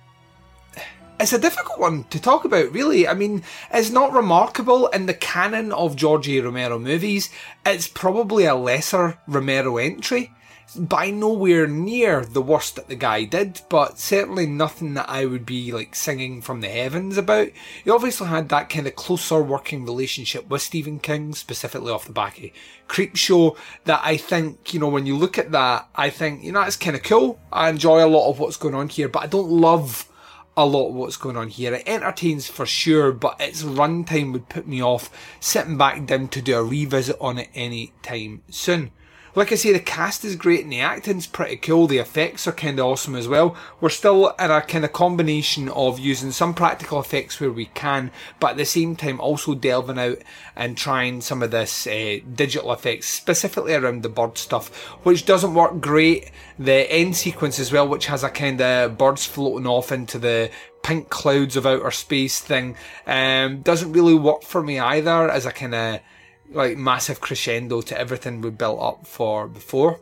it's 1.19 1.33
a 1.33 1.39
difficult 1.39 1.79
one 1.79 2.03
to 2.05 2.19
talk 2.19 2.45
about, 2.45 2.71
really. 2.71 3.07
I 3.07 3.13
mean, 3.13 3.43
it's 3.71 3.89
not 3.89 4.13
remarkable 4.13 4.87
in 4.87 5.05
the 5.05 5.13
canon 5.13 5.71
of 5.71 5.95
George 5.95 6.29
A. 6.29 6.41
Romero 6.41 6.79
movies. 6.79 7.29
It's 7.65 7.87
probably 7.87 8.45
a 8.45 8.55
lesser 8.55 9.17
Romero 9.27 9.77
entry. 9.77 10.31
By 10.75 11.11
nowhere 11.11 11.67
near 11.67 12.25
the 12.25 12.41
worst 12.41 12.75
that 12.75 12.87
the 12.87 12.95
guy 12.95 13.23
did, 13.23 13.61
but 13.69 13.99
certainly 13.99 14.45
nothing 14.47 14.95
that 14.95 15.07
I 15.07 15.25
would 15.25 15.45
be 15.45 15.71
like 15.71 15.95
singing 15.95 16.41
from 16.41 16.59
the 16.59 16.67
heavens 16.67 17.17
about. 17.17 17.49
He 17.83 17.89
obviously 17.89 18.27
had 18.27 18.49
that 18.49 18.67
kind 18.69 18.87
of 18.87 18.95
closer 18.95 19.41
working 19.41 19.85
relationship 19.85 20.49
with 20.49 20.63
Stephen 20.63 20.99
King, 20.99 21.33
specifically 21.33 21.91
off 21.91 22.07
the 22.07 22.13
back 22.13 22.43
of 22.43 22.49
Creepshow, 22.89 23.55
that 23.85 24.01
I 24.03 24.17
think, 24.17 24.73
you 24.73 24.79
know, 24.79 24.89
when 24.89 25.05
you 25.05 25.15
look 25.15 25.37
at 25.37 25.51
that, 25.51 25.87
I 25.95 26.09
think, 26.09 26.43
you 26.43 26.51
know, 26.51 26.63
it's 26.63 26.75
kind 26.75 26.95
of 26.95 27.03
cool. 27.03 27.39
I 27.53 27.69
enjoy 27.69 28.03
a 28.03 28.09
lot 28.09 28.29
of 28.29 28.39
what's 28.39 28.57
going 28.57 28.75
on 28.75 28.89
here, 28.89 29.07
but 29.07 29.23
I 29.23 29.27
don't 29.27 29.49
love 29.49 30.09
a 30.57 30.65
lot 30.65 30.89
of 30.89 30.95
what's 30.95 31.17
going 31.17 31.37
on 31.37 31.49
here. 31.49 31.73
It 31.73 31.83
entertains 31.85 32.47
for 32.47 32.65
sure, 32.65 33.11
but 33.11 33.39
its 33.39 33.63
runtime 33.63 34.31
would 34.33 34.49
put 34.49 34.67
me 34.67 34.81
off 34.81 35.09
sitting 35.39 35.77
back 35.77 36.05
down 36.05 36.29
to 36.29 36.41
do 36.41 36.57
a 36.57 36.63
revisit 36.63 37.17
on 37.19 37.37
it 37.37 37.49
any 37.53 37.93
time 38.01 38.41
soon. 38.49 38.91
Like 39.35 39.51
I 39.51 39.55
say, 39.55 39.73
the 39.73 39.81
cast 39.81 40.23
is 40.23 40.37
great 40.37 40.63
and 40.63 40.71
the 40.71 40.79
acting's 40.79 41.27
pretty 41.27 41.57
cool. 41.57 41.87
The 41.87 41.97
effects 41.97 42.47
are 42.47 42.53
kind 42.53 42.79
of 42.79 42.85
awesome 42.85 43.15
as 43.15 43.27
well. 43.27 43.57
We're 43.81 43.89
still 43.89 44.29
in 44.39 44.49
a 44.49 44.61
kind 44.61 44.85
of 44.85 44.93
combination 44.93 45.67
of 45.67 45.99
using 45.99 46.31
some 46.31 46.53
practical 46.53 47.01
effects 47.01 47.41
where 47.41 47.51
we 47.51 47.65
can, 47.65 48.11
but 48.39 48.51
at 48.51 48.57
the 48.57 48.65
same 48.65 48.95
time 48.95 49.19
also 49.19 49.53
delving 49.53 49.99
out 49.99 50.19
and 50.55 50.77
trying 50.77 51.19
some 51.19 51.43
of 51.43 51.51
this 51.51 51.85
uh, 51.85 52.19
digital 52.33 52.71
effects, 52.71 53.07
specifically 53.07 53.73
around 53.73 54.03
the 54.03 54.09
bird 54.09 54.37
stuff, 54.37 54.69
which 55.03 55.25
doesn't 55.25 55.53
work 55.53 55.81
great. 55.81 56.31
The 56.57 56.89
end 56.89 57.17
sequence 57.17 57.59
as 57.59 57.73
well, 57.73 57.89
which 57.89 58.05
has 58.05 58.23
a 58.23 58.29
kind 58.29 58.61
of 58.61 58.97
birds 58.97 59.25
floating 59.25 59.67
off 59.67 59.91
into 59.91 60.17
the 60.17 60.49
pink 60.81 61.09
clouds 61.09 61.57
of 61.57 61.65
outer 61.65 61.91
space 61.91 62.39
thing, 62.39 62.77
um, 63.05 63.61
doesn't 63.63 63.91
really 63.91 64.15
work 64.15 64.43
for 64.43 64.63
me 64.63 64.79
either 64.79 65.29
as 65.29 65.45
a 65.45 65.51
kind 65.51 65.75
of 65.75 65.99
like 66.51 66.77
massive 66.77 67.21
crescendo 67.21 67.81
to 67.81 67.97
everything 67.97 68.41
we 68.41 68.49
built 68.49 68.81
up 68.81 69.07
for 69.07 69.47
before. 69.47 69.99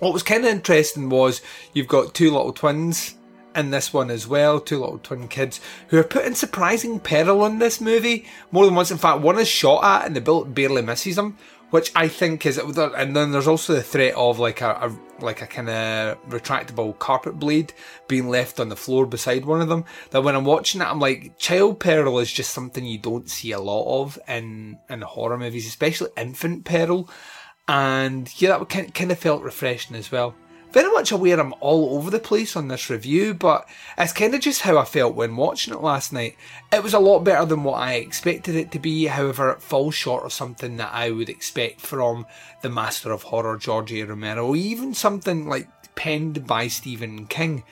What 0.00 0.12
was 0.12 0.22
kind 0.22 0.44
of 0.44 0.50
interesting 0.50 1.08
was 1.08 1.42
you've 1.72 1.88
got 1.88 2.14
two 2.14 2.30
little 2.30 2.52
twins 2.52 3.14
in 3.56 3.70
this 3.70 3.92
one 3.92 4.10
as 4.10 4.26
well, 4.26 4.60
two 4.60 4.78
little 4.78 4.98
twin 4.98 5.26
kids 5.26 5.60
who 5.88 5.98
are 5.98 6.04
put 6.04 6.24
in 6.24 6.34
surprising 6.34 7.00
peril 7.00 7.44
in 7.46 7.58
this 7.58 7.80
movie 7.80 8.26
more 8.52 8.64
than 8.64 8.74
once. 8.74 8.90
In 8.90 8.98
fact, 8.98 9.20
one 9.20 9.38
is 9.38 9.48
shot 9.48 9.82
at 9.82 10.06
and 10.06 10.14
the 10.14 10.20
bullet 10.20 10.54
barely 10.54 10.82
misses 10.82 11.16
them, 11.16 11.36
which 11.70 11.92
I 11.94 12.08
think 12.08 12.46
is. 12.46 12.58
And 12.58 13.14
then 13.16 13.32
there's 13.32 13.48
also 13.48 13.74
the 13.74 13.82
threat 13.82 14.14
of 14.14 14.38
like 14.38 14.60
a, 14.60 14.70
a 14.70 15.22
like 15.22 15.42
a 15.42 15.46
kind 15.46 15.68
of 15.68 16.18
retractable 16.28 16.98
carpet 16.98 17.38
blade 17.38 17.72
being 18.06 18.28
left 18.28 18.60
on 18.60 18.68
the 18.68 18.76
floor 18.76 19.06
beside 19.06 19.44
one 19.44 19.60
of 19.60 19.68
them. 19.68 19.84
That 20.10 20.22
when 20.22 20.34
I'm 20.34 20.44
watching 20.44 20.80
it, 20.80 20.86
I'm 20.86 21.00
like, 21.00 21.38
child 21.38 21.80
peril 21.80 22.18
is 22.18 22.32
just 22.32 22.52
something 22.52 22.84
you 22.84 22.98
don't 22.98 23.28
see 23.28 23.52
a 23.52 23.60
lot 23.60 24.02
of 24.02 24.18
in 24.28 24.78
in 24.88 25.02
horror 25.02 25.38
movies, 25.38 25.66
especially 25.66 26.10
infant 26.16 26.64
peril. 26.64 27.08
And 27.66 28.30
yeah, 28.40 28.58
that 28.58 28.68
kind 28.68 28.92
kind 28.94 29.12
of 29.12 29.18
felt 29.18 29.42
refreshing 29.42 29.96
as 29.96 30.10
well 30.10 30.34
very 30.72 30.90
much 30.90 31.12
aware 31.12 31.40
I'm 31.40 31.54
all 31.60 31.96
over 31.96 32.10
the 32.10 32.18
place 32.18 32.56
on 32.56 32.68
this 32.68 32.90
review, 32.90 33.34
but 33.34 33.68
it's 33.96 34.12
kind 34.12 34.34
of 34.34 34.40
just 34.40 34.62
how 34.62 34.78
I 34.78 34.84
felt 34.84 35.14
when 35.14 35.36
watching 35.36 35.72
it 35.72 35.80
last 35.80 36.12
night. 36.12 36.36
It 36.72 36.82
was 36.82 36.94
a 36.94 36.98
lot 36.98 37.20
better 37.20 37.46
than 37.46 37.64
what 37.64 37.80
I 37.80 37.94
expected 37.94 38.54
it 38.54 38.70
to 38.72 38.78
be, 38.78 39.06
however, 39.06 39.50
it 39.50 39.62
falls 39.62 39.94
short 39.94 40.24
of 40.24 40.32
something 40.32 40.76
that 40.76 40.92
I 40.92 41.10
would 41.10 41.28
expect 41.28 41.80
from 41.80 42.26
the 42.62 42.68
master 42.68 43.12
of 43.12 43.24
horror, 43.24 43.56
George 43.56 43.92
A. 43.92 44.02
Romero, 44.02 44.54
even 44.54 44.94
something 44.94 45.48
like 45.48 45.68
penned 45.94 46.46
by 46.46 46.68
Stephen 46.68 47.26
King. 47.26 47.64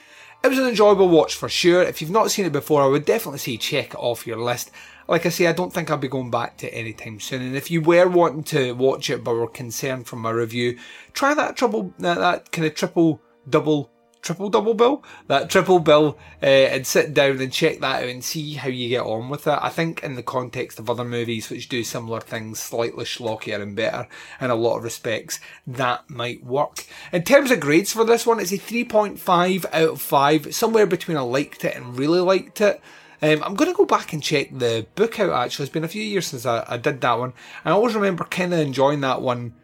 It 0.42 0.48
was 0.48 0.58
an 0.58 0.68
enjoyable 0.68 1.08
watch 1.08 1.34
for 1.34 1.48
sure. 1.48 1.82
If 1.82 2.00
you've 2.00 2.10
not 2.10 2.30
seen 2.30 2.46
it 2.46 2.52
before, 2.52 2.82
I 2.82 2.86
would 2.86 3.04
definitely 3.04 3.38
say 3.38 3.56
check 3.56 3.94
it 3.94 3.96
off 3.96 4.26
your 4.26 4.38
list 4.38 4.70
like 5.08 5.26
I 5.26 5.28
say, 5.28 5.46
I 5.46 5.52
don't 5.52 5.72
think 5.72 5.90
I'll 5.90 5.96
be 5.96 6.08
going 6.08 6.30
back 6.30 6.56
to 6.58 6.66
it 6.66 6.76
anytime 6.76 7.20
soon. 7.20 7.42
And 7.42 7.56
if 7.56 7.70
you 7.70 7.80
were 7.80 8.08
wanting 8.08 8.44
to 8.44 8.72
watch 8.72 9.10
it 9.10 9.22
but 9.22 9.34
were 9.34 9.48
concerned 9.48 10.06
from 10.06 10.20
my 10.20 10.30
review, 10.30 10.78
try 11.12 11.34
that 11.34 11.56
trouble, 11.56 11.92
that, 11.98 12.18
that 12.18 12.52
kind 12.52 12.66
of 12.66 12.74
triple 12.74 13.20
double 13.48 13.90
triple 14.26 14.50
double 14.50 14.74
bill, 14.74 15.04
that 15.28 15.48
triple 15.48 15.78
bill, 15.78 16.18
uh, 16.42 16.46
and 16.46 16.86
sit 16.86 17.14
down 17.14 17.40
and 17.40 17.52
check 17.52 17.78
that 17.78 18.02
out 18.02 18.08
and 18.08 18.24
see 18.24 18.54
how 18.54 18.68
you 18.68 18.88
get 18.88 19.02
on 19.02 19.28
with 19.28 19.46
it. 19.46 19.58
I 19.62 19.68
think 19.68 20.02
in 20.02 20.16
the 20.16 20.22
context 20.22 20.80
of 20.80 20.90
other 20.90 21.04
movies 21.04 21.48
which 21.48 21.68
do 21.68 21.84
similar 21.84 22.20
things, 22.20 22.58
slightly 22.58 23.04
schlockier 23.04 23.62
and 23.62 23.76
better 23.76 24.08
in 24.40 24.50
a 24.50 24.56
lot 24.56 24.78
of 24.78 24.84
respects, 24.84 25.38
that 25.66 26.10
might 26.10 26.44
work. 26.44 26.84
In 27.12 27.22
terms 27.22 27.52
of 27.52 27.60
grades 27.60 27.92
for 27.92 28.04
this 28.04 28.26
one, 28.26 28.40
it's 28.40 28.52
a 28.52 28.58
3.5 28.58 29.64
out 29.66 29.90
of 29.90 30.00
5, 30.00 30.54
somewhere 30.54 30.86
between 30.86 31.16
I 31.16 31.20
liked 31.20 31.64
it 31.64 31.76
and 31.76 31.96
really 31.96 32.20
liked 32.20 32.60
it. 32.60 32.80
Um, 33.22 33.42
I'm 33.42 33.54
going 33.54 33.70
to 33.70 33.76
go 33.76 33.86
back 33.86 34.12
and 34.12 34.22
check 34.22 34.50
the 34.52 34.86
book 34.94 35.18
out 35.18 35.30
actually. 35.30 35.64
It's 35.64 35.72
been 35.72 35.84
a 35.84 35.88
few 35.88 36.02
years 36.02 36.26
since 36.26 36.46
I, 36.46 36.64
I 36.68 36.76
did 36.76 37.00
that 37.00 37.18
one. 37.18 37.32
I 37.64 37.70
always 37.70 37.94
remember 37.94 38.24
kind 38.24 38.52
of 38.52 38.60
enjoying 38.60 39.00
that 39.00 39.22
one 39.22 39.54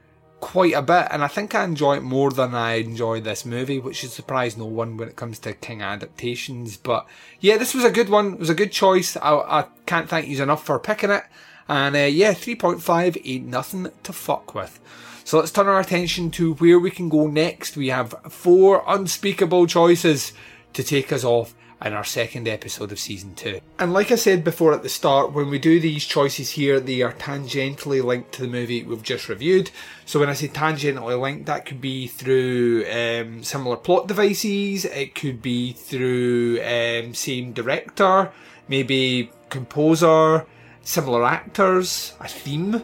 quite 0.40 0.74
a 0.74 0.82
bit. 0.82 1.06
And 1.10 1.22
I 1.22 1.28
think 1.28 1.54
I 1.54 1.64
enjoy 1.64 1.96
it 1.96 2.02
more 2.02 2.30
than 2.30 2.54
I 2.54 2.74
enjoy 2.74 3.20
this 3.20 3.46
movie, 3.46 3.78
which 3.78 3.96
should 3.96 4.10
surprise 4.10 4.56
no 4.56 4.66
one 4.66 4.96
when 4.96 5.08
it 5.08 5.16
comes 5.16 5.38
to 5.40 5.54
King 5.54 5.82
adaptations. 5.82 6.76
But 6.76 7.06
yeah, 7.40 7.56
this 7.56 7.74
was 7.74 7.84
a 7.84 7.90
good 7.90 8.08
one. 8.08 8.34
It 8.34 8.38
was 8.40 8.50
a 8.50 8.54
good 8.54 8.72
choice. 8.72 9.16
I, 9.16 9.34
I 9.34 9.66
can't 9.86 10.08
thank 10.08 10.28
you 10.28 10.42
enough 10.42 10.66
for 10.66 10.78
picking 10.78 11.10
it. 11.10 11.24
And 11.68 11.94
uh, 11.94 12.00
yeah, 12.00 12.32
3.5 12.32 13.22
ain't 13.24 13.46
nothing 13.46 13.88
to 14.02 14.12
fuck 14.12 14.54
with. 14.54 14.80
So 15.24 15.38
let's 15.38 15.52
turn 15.52 15.68
our 15.68 15.80
attention 15.80 16.30
to 16.32 16.54
where 16.54 16.80
we 16.80 16.90
can 16.90 17.08
go 17.08 17.28
next. 17.28 17.76
We 17.76 17.88
have 17.88 18.14
four 18.28 18.82
unspeakable 18.86 19.68
choices 19.68 20.32
to 20.72 20.82
take 20.82 21.12
us 21.12 21.22
off 21.22 21.54
in 21.84 21.92
our 21.92 22.04
second 22.04 22.48
episode 22.48 22.92
of 22.92 22.98
season 22.98 23.34
two. 23.34 23.60
And 23.78 23.92
like 23.92 24.10
I 24.10 24.16
said 24.16 24.44
before 24.44 24.72
at 24.72 24.82
the 24.82 24.88
start, 24.88 25.32
when 25.32 25.50
we 25.50 25.58
do 25.58 25.80
these 25.80 26.04
choices 26.04 26.50
here, 26.50 26.80
they 26.80 27.02
are 27.02 27.12
tangentially 27.12 28.02
linked 28.02 28.32
to 28.32 28.42
the 28.42 28.48
movie 28.48 28.82
we've 28.82 29.02
just 29.02 29.28
reviewed. 29.28 29.70
So 30.06 30.20
when 30.20 30.28
I 30.28 30.34
say 30.34 30.48
tangentially 30.48 31.20
linked, 31.20 31.46
that 31.46 31.66
could 31.66 31.80
be 31.80 32.06
through 32.06 32.84
um, 32.90 33.42
similar 33.42 33.76
plot 33.76 34.08
devices, 34.08 34.84
it 34.84 35.14
could 35.14 35.42
be 35.42 35.72
through 35.72 36.60
um, 36.62 37.14
same 37.14 37.52
director, 37.52 38.30
maybe 38.68 39.30
composer, 39.48 40.46
similar 40.82 41.24
actors, 41.24 42.14
a 42.20 42.28
theme. 42.28 42.82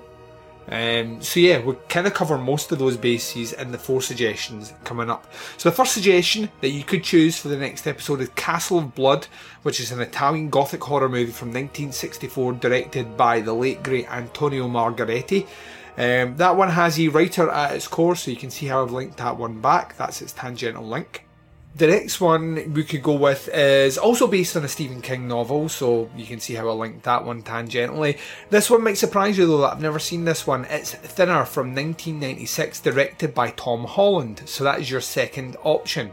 Um, 0.70 1.22
so 1.22 1.40
yeah, 1.40 1.58
we'll 1.58 1.76
kind 1.88 2.06
of 2.06 2.14
cover 2.14 2.36
most 2.36 2.70
of 2.72 2.78
those 2.78 2.96
bases 2.96 3.52
in 3.54 3.72
the 3.72 3.78
four 3.78 4.02
suggestions 4.02 4.74
coming 4.84 5.08
up. 5.08 5.26
So 5.56 5.70
the 5.70 5.74
first 5.74 5.94
suggestion 5.94 6.50
that 6.60 6.70
you 6.70 6.84
could 6.84 7.02
choose 7.02 7.38
for 7.38 7.48
the 7.48 7.56
next 7.56 7.86
episode 7.86 8.20
is 8.20 8.28
Castle 8.30 8.78
of 8.78 8.94
Blood, 8.94 9.26
which 9.62 9.80
is 9.80 9.92
an 9.92 10.00
Italian 10.00 10.50
gothic 10.50 10.84
horror 10.84 11.08
movie 11.08 11.32
from 11.32 11.48
1964 11.48 12.54
directed 12.54 13.16
by 13.16 13.40
the 13.40 13.54
late 13.54 13.82
great 13.82 14.10
Antonio 14.10 14.68
Margheriti. 14.68 15.46
Um, 15.96 16.36
that 16.36 16.56
one 16.56 16.68
has 16.70 16.98
a 17.00 17.08
writer 17.08 17.50
at 17.50 17.74
its 17.74 17.88
core, 17.88 18.14
so 18.14 18.30
you 18.30 18.36
can 18.36 18.50
see 18.50 18.66
how 18.66 18.82
I've 18.82 18.92
linked 18.92 19.16
that 19.16 19.36
one 19.36 19.60
back. 19.60 19.96
That's 19.96 20.22
its 20.22 20.32
tangential 20.32 20.86
link. 20.86 21.27
The 21.76 21.86
next 21.86 22.20
one 22.20 22.72
we 22.74 22.82
could 22.82 23.04
go 23.04 23.14
with 23.14 23.48
is 23.54 23.98
also 23.98 24.26
based 24.26 24.56
on 24.56 24.64
a 24.64 24.68
Stephen 24.68 25.00
King 25.00 25.28
novel, 25.28 25.68
so 25.68 26.10
you 26.16 26.26
can 26.26 26.40
see 26.40 26.54
how 26.54 26.68
I 26.68 26.72
linked 26.72 27.04
that 27.04 27.24
one 27.24 27.42
tangentially. 27.42 28.18
This 28.50 28.68
one 28.68 28.82
might 28.82 28.98
surprise 28.98 29.38
you 29.38 29.46
though, 29.46 29.58
that 29.58 29.74
I've 29.74 29.80
never 29.80 30.00
seen 30.00 30.24
this 30.24 30.44
one. 30.44 30.64
It's 30.64 30.94
Thinner 30.94 31.44
from 31.44 31.74
1996, 31.74 32.80
directed 32.80 33.32
by 33.32 33.50
Tom 33.50 33.84
Holland, 33.84 34.42
so 34.46 34.64
that 34.64 34.80
is 34.80 34.90
your 34.90 35.00
second 35.00 35.56
option. 35.62 36.10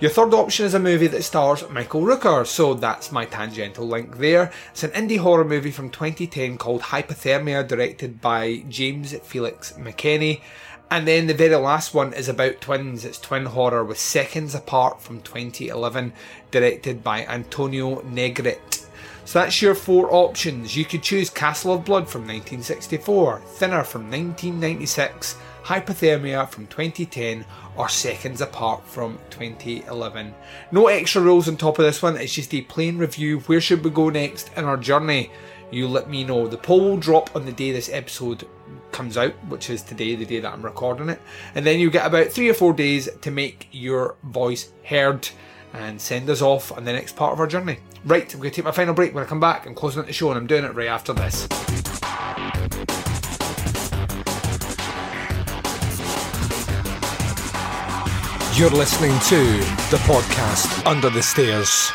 Your 0.00 0.10
third 0.10 0.32
option 0.32 0.64
is 0.64 0.72
a 0.72 0.78
movie 0.78 1.08
that 1.08 1.24
stars 1.24 1.68
Michael 1.68 2.00
Rooker, 2.00 2.46
so 2.46 2.72
that's 2.72 3.12
my 3.12 3.26
tangential 3.26 3.86
link 3.86 4.16
there. 4.16 4.50
It's 4.70 4.82
an 4.82 4.92
indie 4.92 5.18
horror 5.18 5.44
movie 5.44 5.70
from 5.70 5.90
2010 5.90 6.56
called 6.56 6.80
Hypothermia, 6.80 7.68
directed 7.68 8.18
by 8.18 8.64
James 8.70 9.12
Felix 9.18 9.72
McKinney. 9.72 10.40
And 10.92 11.06
then 11.06 11.28
the 11.28 11.34
very 11.34 11.54
last 11.54 11.94
one 11.94 12.12
is 12.12 12.28
about 12.28 12.60
twins. 12.60 13.04
It's 13.04 13.20
twin 13.20 13.46
horror 13.46 13.84
with 13.84 13.98
Seconds 13.98 14.56
Apart 14.56 15.00
from 15.00 15.20
2011, 15.20 16.12
directed 16.50 17.04
by 17.04 17.24
Antonio 17.26 18.00
Negret. 18.00 18.86
So 19.24 19.38
that's 19.38 19.62
your 19.62 19.76
four 19.76 20.12
options. 20.12 20.76
You 20.76 20.84
could 20.84 21.04
choose 21.04 21.30
Castle 21.30 21.74
of 21.74 21.84
Blood 21.84 22.08
from 22.08 22.22
1964, 22.22 23.40
Thinner 23.46 23.84
from 23.84 24.10
1996, 24.10 25.36
Hypothermia 25.62 26.48
from 26.48 26.66
2010, 26.66 27.44
or 27.76 27.88
Seconds 27.88 28.40
Apart 28.40 28.84
from 28.84 29.20
2011. 29.30 30.34
No 30.72 30.88
extra 30.88 31.22
rules 31.22 31.46
on 31.48 31.56
top 31.56 31.78
of 31.78 31.84
this 31.84 32.02
one, 32.02 32.16
it's 32.16 32.34
just 32.34 32.52
a 32.52 32.62
plain 32.62 32.98
review. 32.98 33.38
Where 33.40 33.60
should 33.60 33.84
we 33.84 33.90
go 33.90 34.08
next 34.08 34.50
in 34.56 34.64
our 34.64 34.76
journey? 34.76 35.30
You 35.70 35.86
let 35.86 36.10
me 36.10 36.24
know. 36.24 36.48
The 36.48 36.56
poll 36.56 36.80
will 36.80 36.96
drop 36.96 37.36
on 37.36 37.46
the 37.46 37.52
day 37.52 37.70
this 37.70 37.90
episode 37.92 38.48
comes 38.92 39.16
out, 39.16 39.32
which 39.48 39.70
is 39.70 39.82
today, 39.82 40.14
the 40.14 40.26
day 40.26 40.40
that 40.40 40.52
I'm 40.52 40.62
recording 40.62 41.08
it. 41.08 41.20
And 41.54 41.66
then 41.66 41.78
you 41.78 41.90
get 41.90 42.06
about 42.06 42.28
three 42.28 42.48
or 42.48 42.54
four 42.54 42.72
days 42.72 43.08
to 43.22 43.30
make 43.30 43.68
your 43.72 44.16
voice 44.22 44.70
heard 44.84 45.28
and 45.72 46.00
send 46.00 46.28
us 46.28 46.42
off 46.42 46.72
on 46.72 46.84
the 46.84 46.92
next 46.92 47.16
part 47.16 47.32
of 47.32 47.40
our 47.40 47.46
journey. 47.46 47.78
Right, 48.04 48.32
I'm 48.32 48.40
going 48.40 48.50
to 48.50 48.56
take 48.56 48.64
my 48.64 48.72
final 48.72 48.94
break. 48.94 49.14
When 49.14 49.24
I 49.24 49.26
come 49.26 49.40
back, 49.40 49.66
I'm 49.66 49.74
closing 49.74 50.00
out 50.00 50.06
the 50.06 50.12
show 50.12 50.30
and 50.30 50.38
I'm 50.38 50.46
doing 50.46 50.64
it 50.64 50.74
right 50.74 50.88
after 50.88 51.12
this. 51.12 51.46
You're 58.58 58.70
listening 58.70 59.12
to 59.20 59.36
the 59.90 59.98
podcast 60.04 60.84
Under 60.86 61.08
the 61.08 61.22
Stairs. 61.22 61.92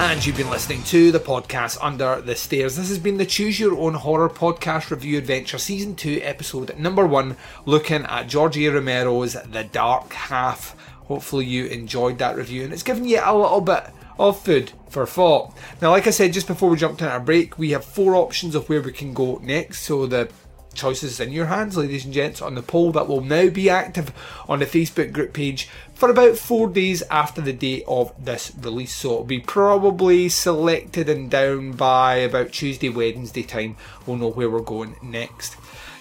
And 0.00 0.24
you've 0.24 0.36
been 0.36 0.48
listening 0.48 0.84
to 0.84 1.10
the 1.10 1.18
podcast 1.18 1.76
Under 1.82 2.20
the 2.20 2.36
Stairs. 2.36 2.76
This 2.76 2.88
has 2.88 3.00
been 3.00 3.16
the 3.16 3.26
Choose 3.26 3.58
Your 3.58 3.76
Own 3.76 3.94
Horror 3.94 4.28
Podcast 4.28 4.92
Review 4.92 5.18
Adventure 5.18 5.58
Season 5.58 5.96
2, 5.96 6.20
Episode 6.22 6.78
number 6.78 7.04
1, 7.04 7.36
looking 7.66 8.04
at 8.04 8.28
George 8.28 8.56
A. 8.56 8.68
Romero's 8.68 9.32
The 9.32 9.64
Dark 9.64 10.12
Half. 10.12 10.76
Hopefully, 11.06 11.46
you 11.46 11.66
enjoyed 11.66 12.18
that 12.18 12.36
review 12.36 12.62
and 12.62 12.72
it's 12.72 12.84
given 12.84 13.06
you 13.06 13.20
a 13.20 13.36
little 13.36 13.60
bit 13.60 13.90
of 14.20 14.40
food 14.40 14.70
for 14.88 15.04
thought. 15.04 15.52
Now, 15.82 15.90
like 15.90 16.06
I 16.06 16.10
said 16.10 16.32
just 16.32 16.46
before 16.46 16.70
we 16.70 16.76
jumped 16.76 17.02
in 17.02 17.08
our 17.08 17.20
break, 17.20 17.58
we 17.58 17.70
have 17.70 17.84
four 17.84 18.14
options 18.14 18.54
of 18.54 18.68
where 18.68 18.80
we 18.80 18.92
can 18.92 19.12
go 19.12 19.40
next. 19.42 19.80
So, 19.80 20.06
the 20.06 20.30
choices 20.74 21.18
in 21.20 21.32
your 21.32 21.46
hands, 21.46 21.76
ladies 21.76 22.04
and 22.04 22.14
gents, 22.14 22.40
on 22.40 22.54
the 22.54 22.62
poll 22.62 22.92
that 22.92 23.08
will 23.08 23.20
now 23.20 23.50
be 23.50 23.68
active 23.68 24.12
on 24.48 24.60
the 24.60 24.66
Facebook 24.66 25.12
group 25.12 25.32
page 25.32 25.68
for 25.98 26.10
about 26.10 26.38
four 26.38 26.68
days 26.68 27.02
after 27.10 27.40
the 27.40 27.52
date 27.52 27.82
of 27.88 28.12
this 28.24 28.52
release. 28.60 28.94
So 28.94 29.14
it'll 29.14 29.24
be 29.24 29.40
probably 29.40 30.28
selected 30.28 31.08
and 31.08 31.28
down 31.28 31.72
by 31.72 32.18
about 32.18 32.52
Tuesday, 32.52 32.88
Wednesday 32.88 33.42
time. 33.42 33.76
We'll 34.06 34.18
know 34.18 34.30
where 34.30 34.48
we're 34.48 34.60
going 34.60 34.94
next. 35.02 35.56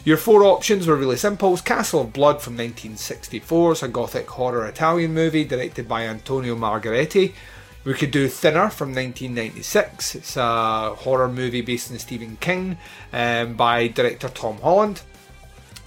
Your 0.05 0.17
four 0.17 0.43
options 0.43 0.85
were 0.85 0.95
really 0.95 1.17
simple. 1.17 1.57
Castle 1.57 2.01
of 2.01 2.13
Blood 2.13 2.43
from 2.43 2.53
1964, 2.53 3.71
it's 3.71 3.81
a 3.81 3.87
gothic 3.87 4.29
horror 4.29 4.67
Italian 4.67 5.15
movie 5.15 5.43
directed 5.43 5.87
by 5.87 6.03
Antonio 6.03 6.55
Margheriti. 6.55 7.33
We 7.83 7.95
could 7.95 8.11
do 8.11 8.27
Thinner 8.27 8.69
from 8.69 8.93
1996. 8.93 10.13
It's 10.13 10.37
a 10.37 10.93
horror 10.93 11.27
movie 11.27 11.61
based 11.61 11.91
on 11.91 11.97
Stephen 11.97 12.37
King 12.39 12.77
um, 13.11 13.55
by 13.55 13.87
director 13.87 14.29
Tom 14.29 14.59
Holland. 14.61 15.01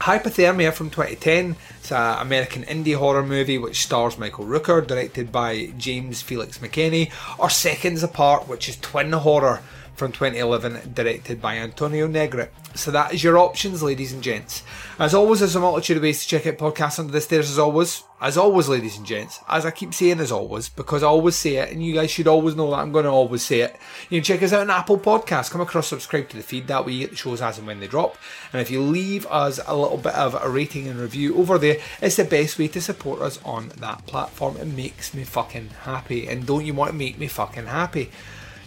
Hypothermia 0.00 0.72
from 0.72 0.88
2010. 0.88 1.56
It's 1.78 1.92
an 1.92 2.22
American 2.22 2.62
indie 2.62 2.96
horror 2.96 3.22
movie 3.22 3.58
which 3.58 3.82
stars 3.82 4.16
Michael 4.16 4.46
Rooker, 4.46 4.86
directed 4.86 5.30
by 5.30 5.72
James 5.76 6.22
Felix 6.22 6.58
McKinney. 6.58 7.12
Or 7.38 7.50
Seconds 7.50 8.02
Apart, 8.02 8.48
which 8.48 8.66
is 8.68 8.76
twin 8.76 9.12
horror 9.12 9.60
from 10.00 10.12
2011, 10.12 10.94
directed 10.94 11.42
by 11.42 11.58
Antonio 11.58 12.08
Negret. 12.08 12.48
So 12.74 12.90
that 12.90 13.12
is 13.12 13.22
your 13.22 13.36
options, 13.36 13.82
ladies 13.82 14.14
and 14.14 14.22
gents. 14.22 14.62
As 14.98 15.12
always, 15.12 15.40
there's 15.40 15.56
a 15.56 15.60
multitude 15.60 15.98
of 15.98 16.02
ways 16.02 16.22
to 16.22 16.26
check 16.26 16.46
out 16.46 16.56
podcasts 16.56 16.98
under 16.98 17.12
the 17.12 17.20
stairs. 17.20 17.50
As 17.50 17.58
always, 17.58 18.02
as 18.18 18.38
always, 18.38 18.66
ladies 18.66 18.96
and 18.96 19.06
gents, 19.06 19.40
as 19.46 19.66
I 19.66 19.70
keep 19.70 19.92
saying, 19.92 20.18
as 20.18 20.32
always, 20.32 20.70
because 20.70 21.02
I 21.02 21.06
always 21.06 21.36
say 21.36 21.56
it, 21.56 21.70
and 21.70 21.84
you 21.84 21.92
guys 21.92 22.10
should 22.10 22.28
always 22.28 22.56
know 22.56 22.70
that 22.70 22.78
I'm 22.78 22.92
going 22.92 23.04
to 23.04 23.10
always 23.10 23.42
say 23.42 23.60
it. 23.60 23.76
You 24.08 24.20
can 24.20 24.24
check 24.24 24.42
us 24.42 24.54
out 24.54 24.62
on 24.62 24.70
Apple 24.70 24.98
Podcasts. 24.98 25.50
Come 25.50 25.60
across, 25.60 25.88
subscribe 25.88 26.30
to 26.30 26.38
the 26.38 26.42
feed. 26.42 26.66
That 26.66 26.86
way, 26.86 26.92
you 26.92 27.00
get 27.00 27.10
the 27.10 27.16
shows 27.16 27.42
as 27.42 27.58
and 27.58 27.66
when 27.66 27.80
they 27.80 27.86
drop. 27.86 28.16
And 28.54 28.62
if 28.62 28.70
you 28.70 28.80
leave 28.80 29.26
us 29.26 29.60
a 29.66 29.76
little 29.76 29.98
bit 29.98 30.14
of 30.14 30.34
a 30.42 30.48
rating 30.48 30.88
and 30.88 30.98
review 30.98 31.36
over 31.36 31.58
there, 31.58 31.76
it's 32.00 32.16
the 32.16 32.24
best 32.24 32.58
way 32.58 32.68
to 32.68 32.80
support 32.80 33.20
us 33.20 33.38
on 33.44 33.68
that 33.76 34.06
platform. 34.06 34.56
It 34.56 34.64
makes 34.64 35.12
me 35.12 35.24
fucking 35.24 35.68
happy. 35.82 36.26
And 36.26 36.46
don't 36.46 36.64
you 36.64 36.72
want 36.72 36.90
to 36.90 36.96
make 36.96 37.18
me 37.18 37.26
fucking 37.26 37.66
happy? 37.66 38.10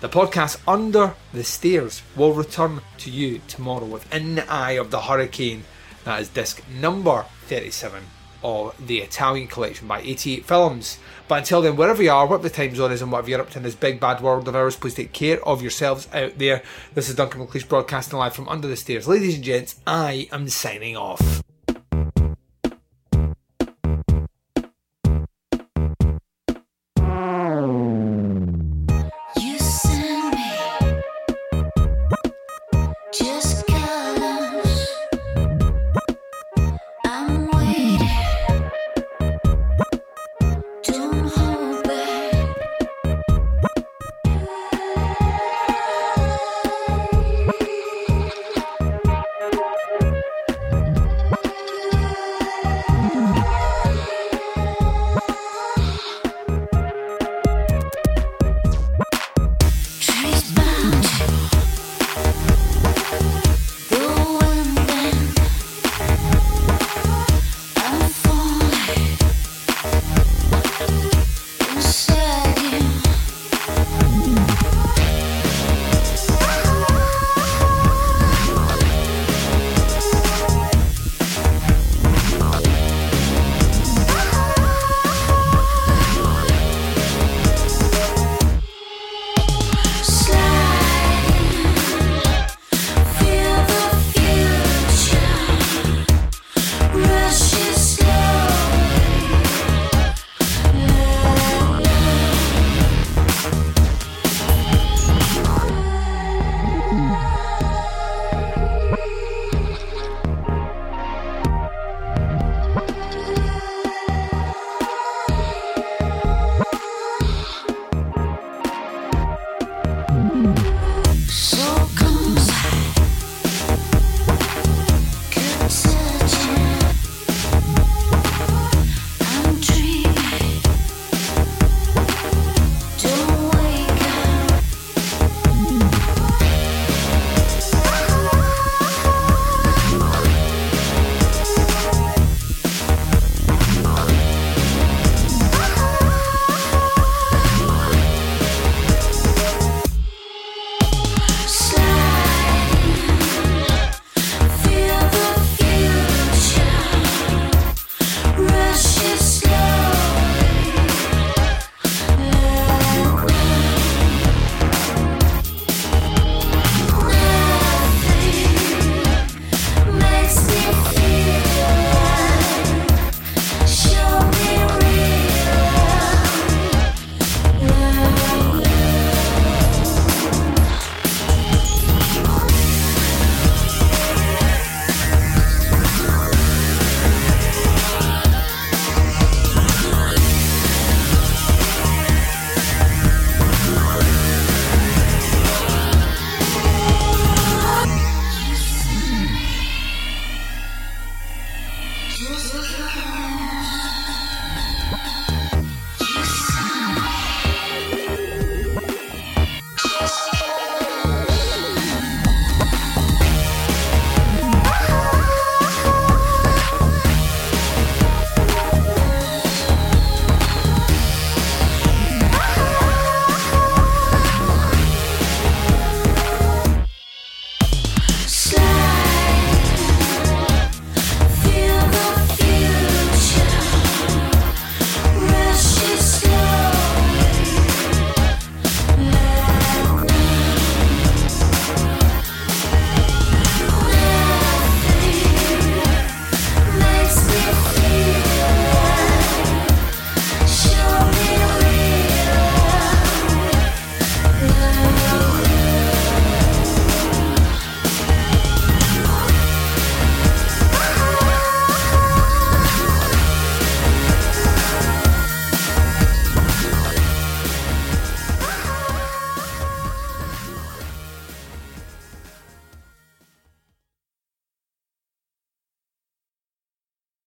The 0.00 0.08
podcast 0.08 0.60
Under 0.68 1.16
the 1.32 1.42
Stairs 1.42 2.02
will 2.14 2.32
return 2.32 2.82
to 2.98 3.10
you 3.10 3.40
tomorrow 3.48 3.84
with 3.84 4.14
In 4.14 4.36
the 4.36 4.48
Eye 4.48 4.78
of 4.78 4.92
the 4.92 5.00
Hurricane. 5.00 5.64
That 6.04 6.20
is 6.20 6.28
disc 6.28 6.62
number 6.68 7.26
37 7.46 8.04
of 8.44 8.86
the 8.86 8.98
Italian 8.98 9.48
collection 9.48 9.88
by 9.88 10.00
88 10.02 10.44
Films. 10.44 10.98
But 11.26 11.40
until 11.40 11.62
then, 11.62 11.74
wherever 11.74 12.00
you 12.00 12.12
are, 12.12 12.28
whatever 12.28 12.48
the 12.48 12.54
time 12.54 12.76
zone 12.76 12.92
is, 12.92 13.02
and 13.02 13.10
whatever 13.10 13.30
you're 13.30 13.40
up 13.40 13.50
to 13.50 13.56
in 13.58 13.64
this 13.64 13.74
big 13.74 13.98
bad 13.98 14.20
world 14.20 14.46
of 14.46 14.54
ours, 14.54 14.76
please 14.76 14.94
take 14.94 15.12
care 15.12 15.44
of 15.44 15.62
yourselves 15.62 16.06
out 16.12 16.38
there. 16.38 16.62
This 16.94 17.08
is 17.08 17.16
Duncan 17.16 17.44
McLeish 17.44 17.68
broadcasting 17.68 18.20
live 18.20 18.36
from 18.36 18.48
Under 18.48 18.68
the 18.68 18.76
Stairs. 18.76 19.08
Ladies 19.08 19.34
and 19.34 19.42
gents, 19.42 19.80
I 19.84 20.28
am 20.30 20.48
signing 20.48 20.96
off. 20.96 21.42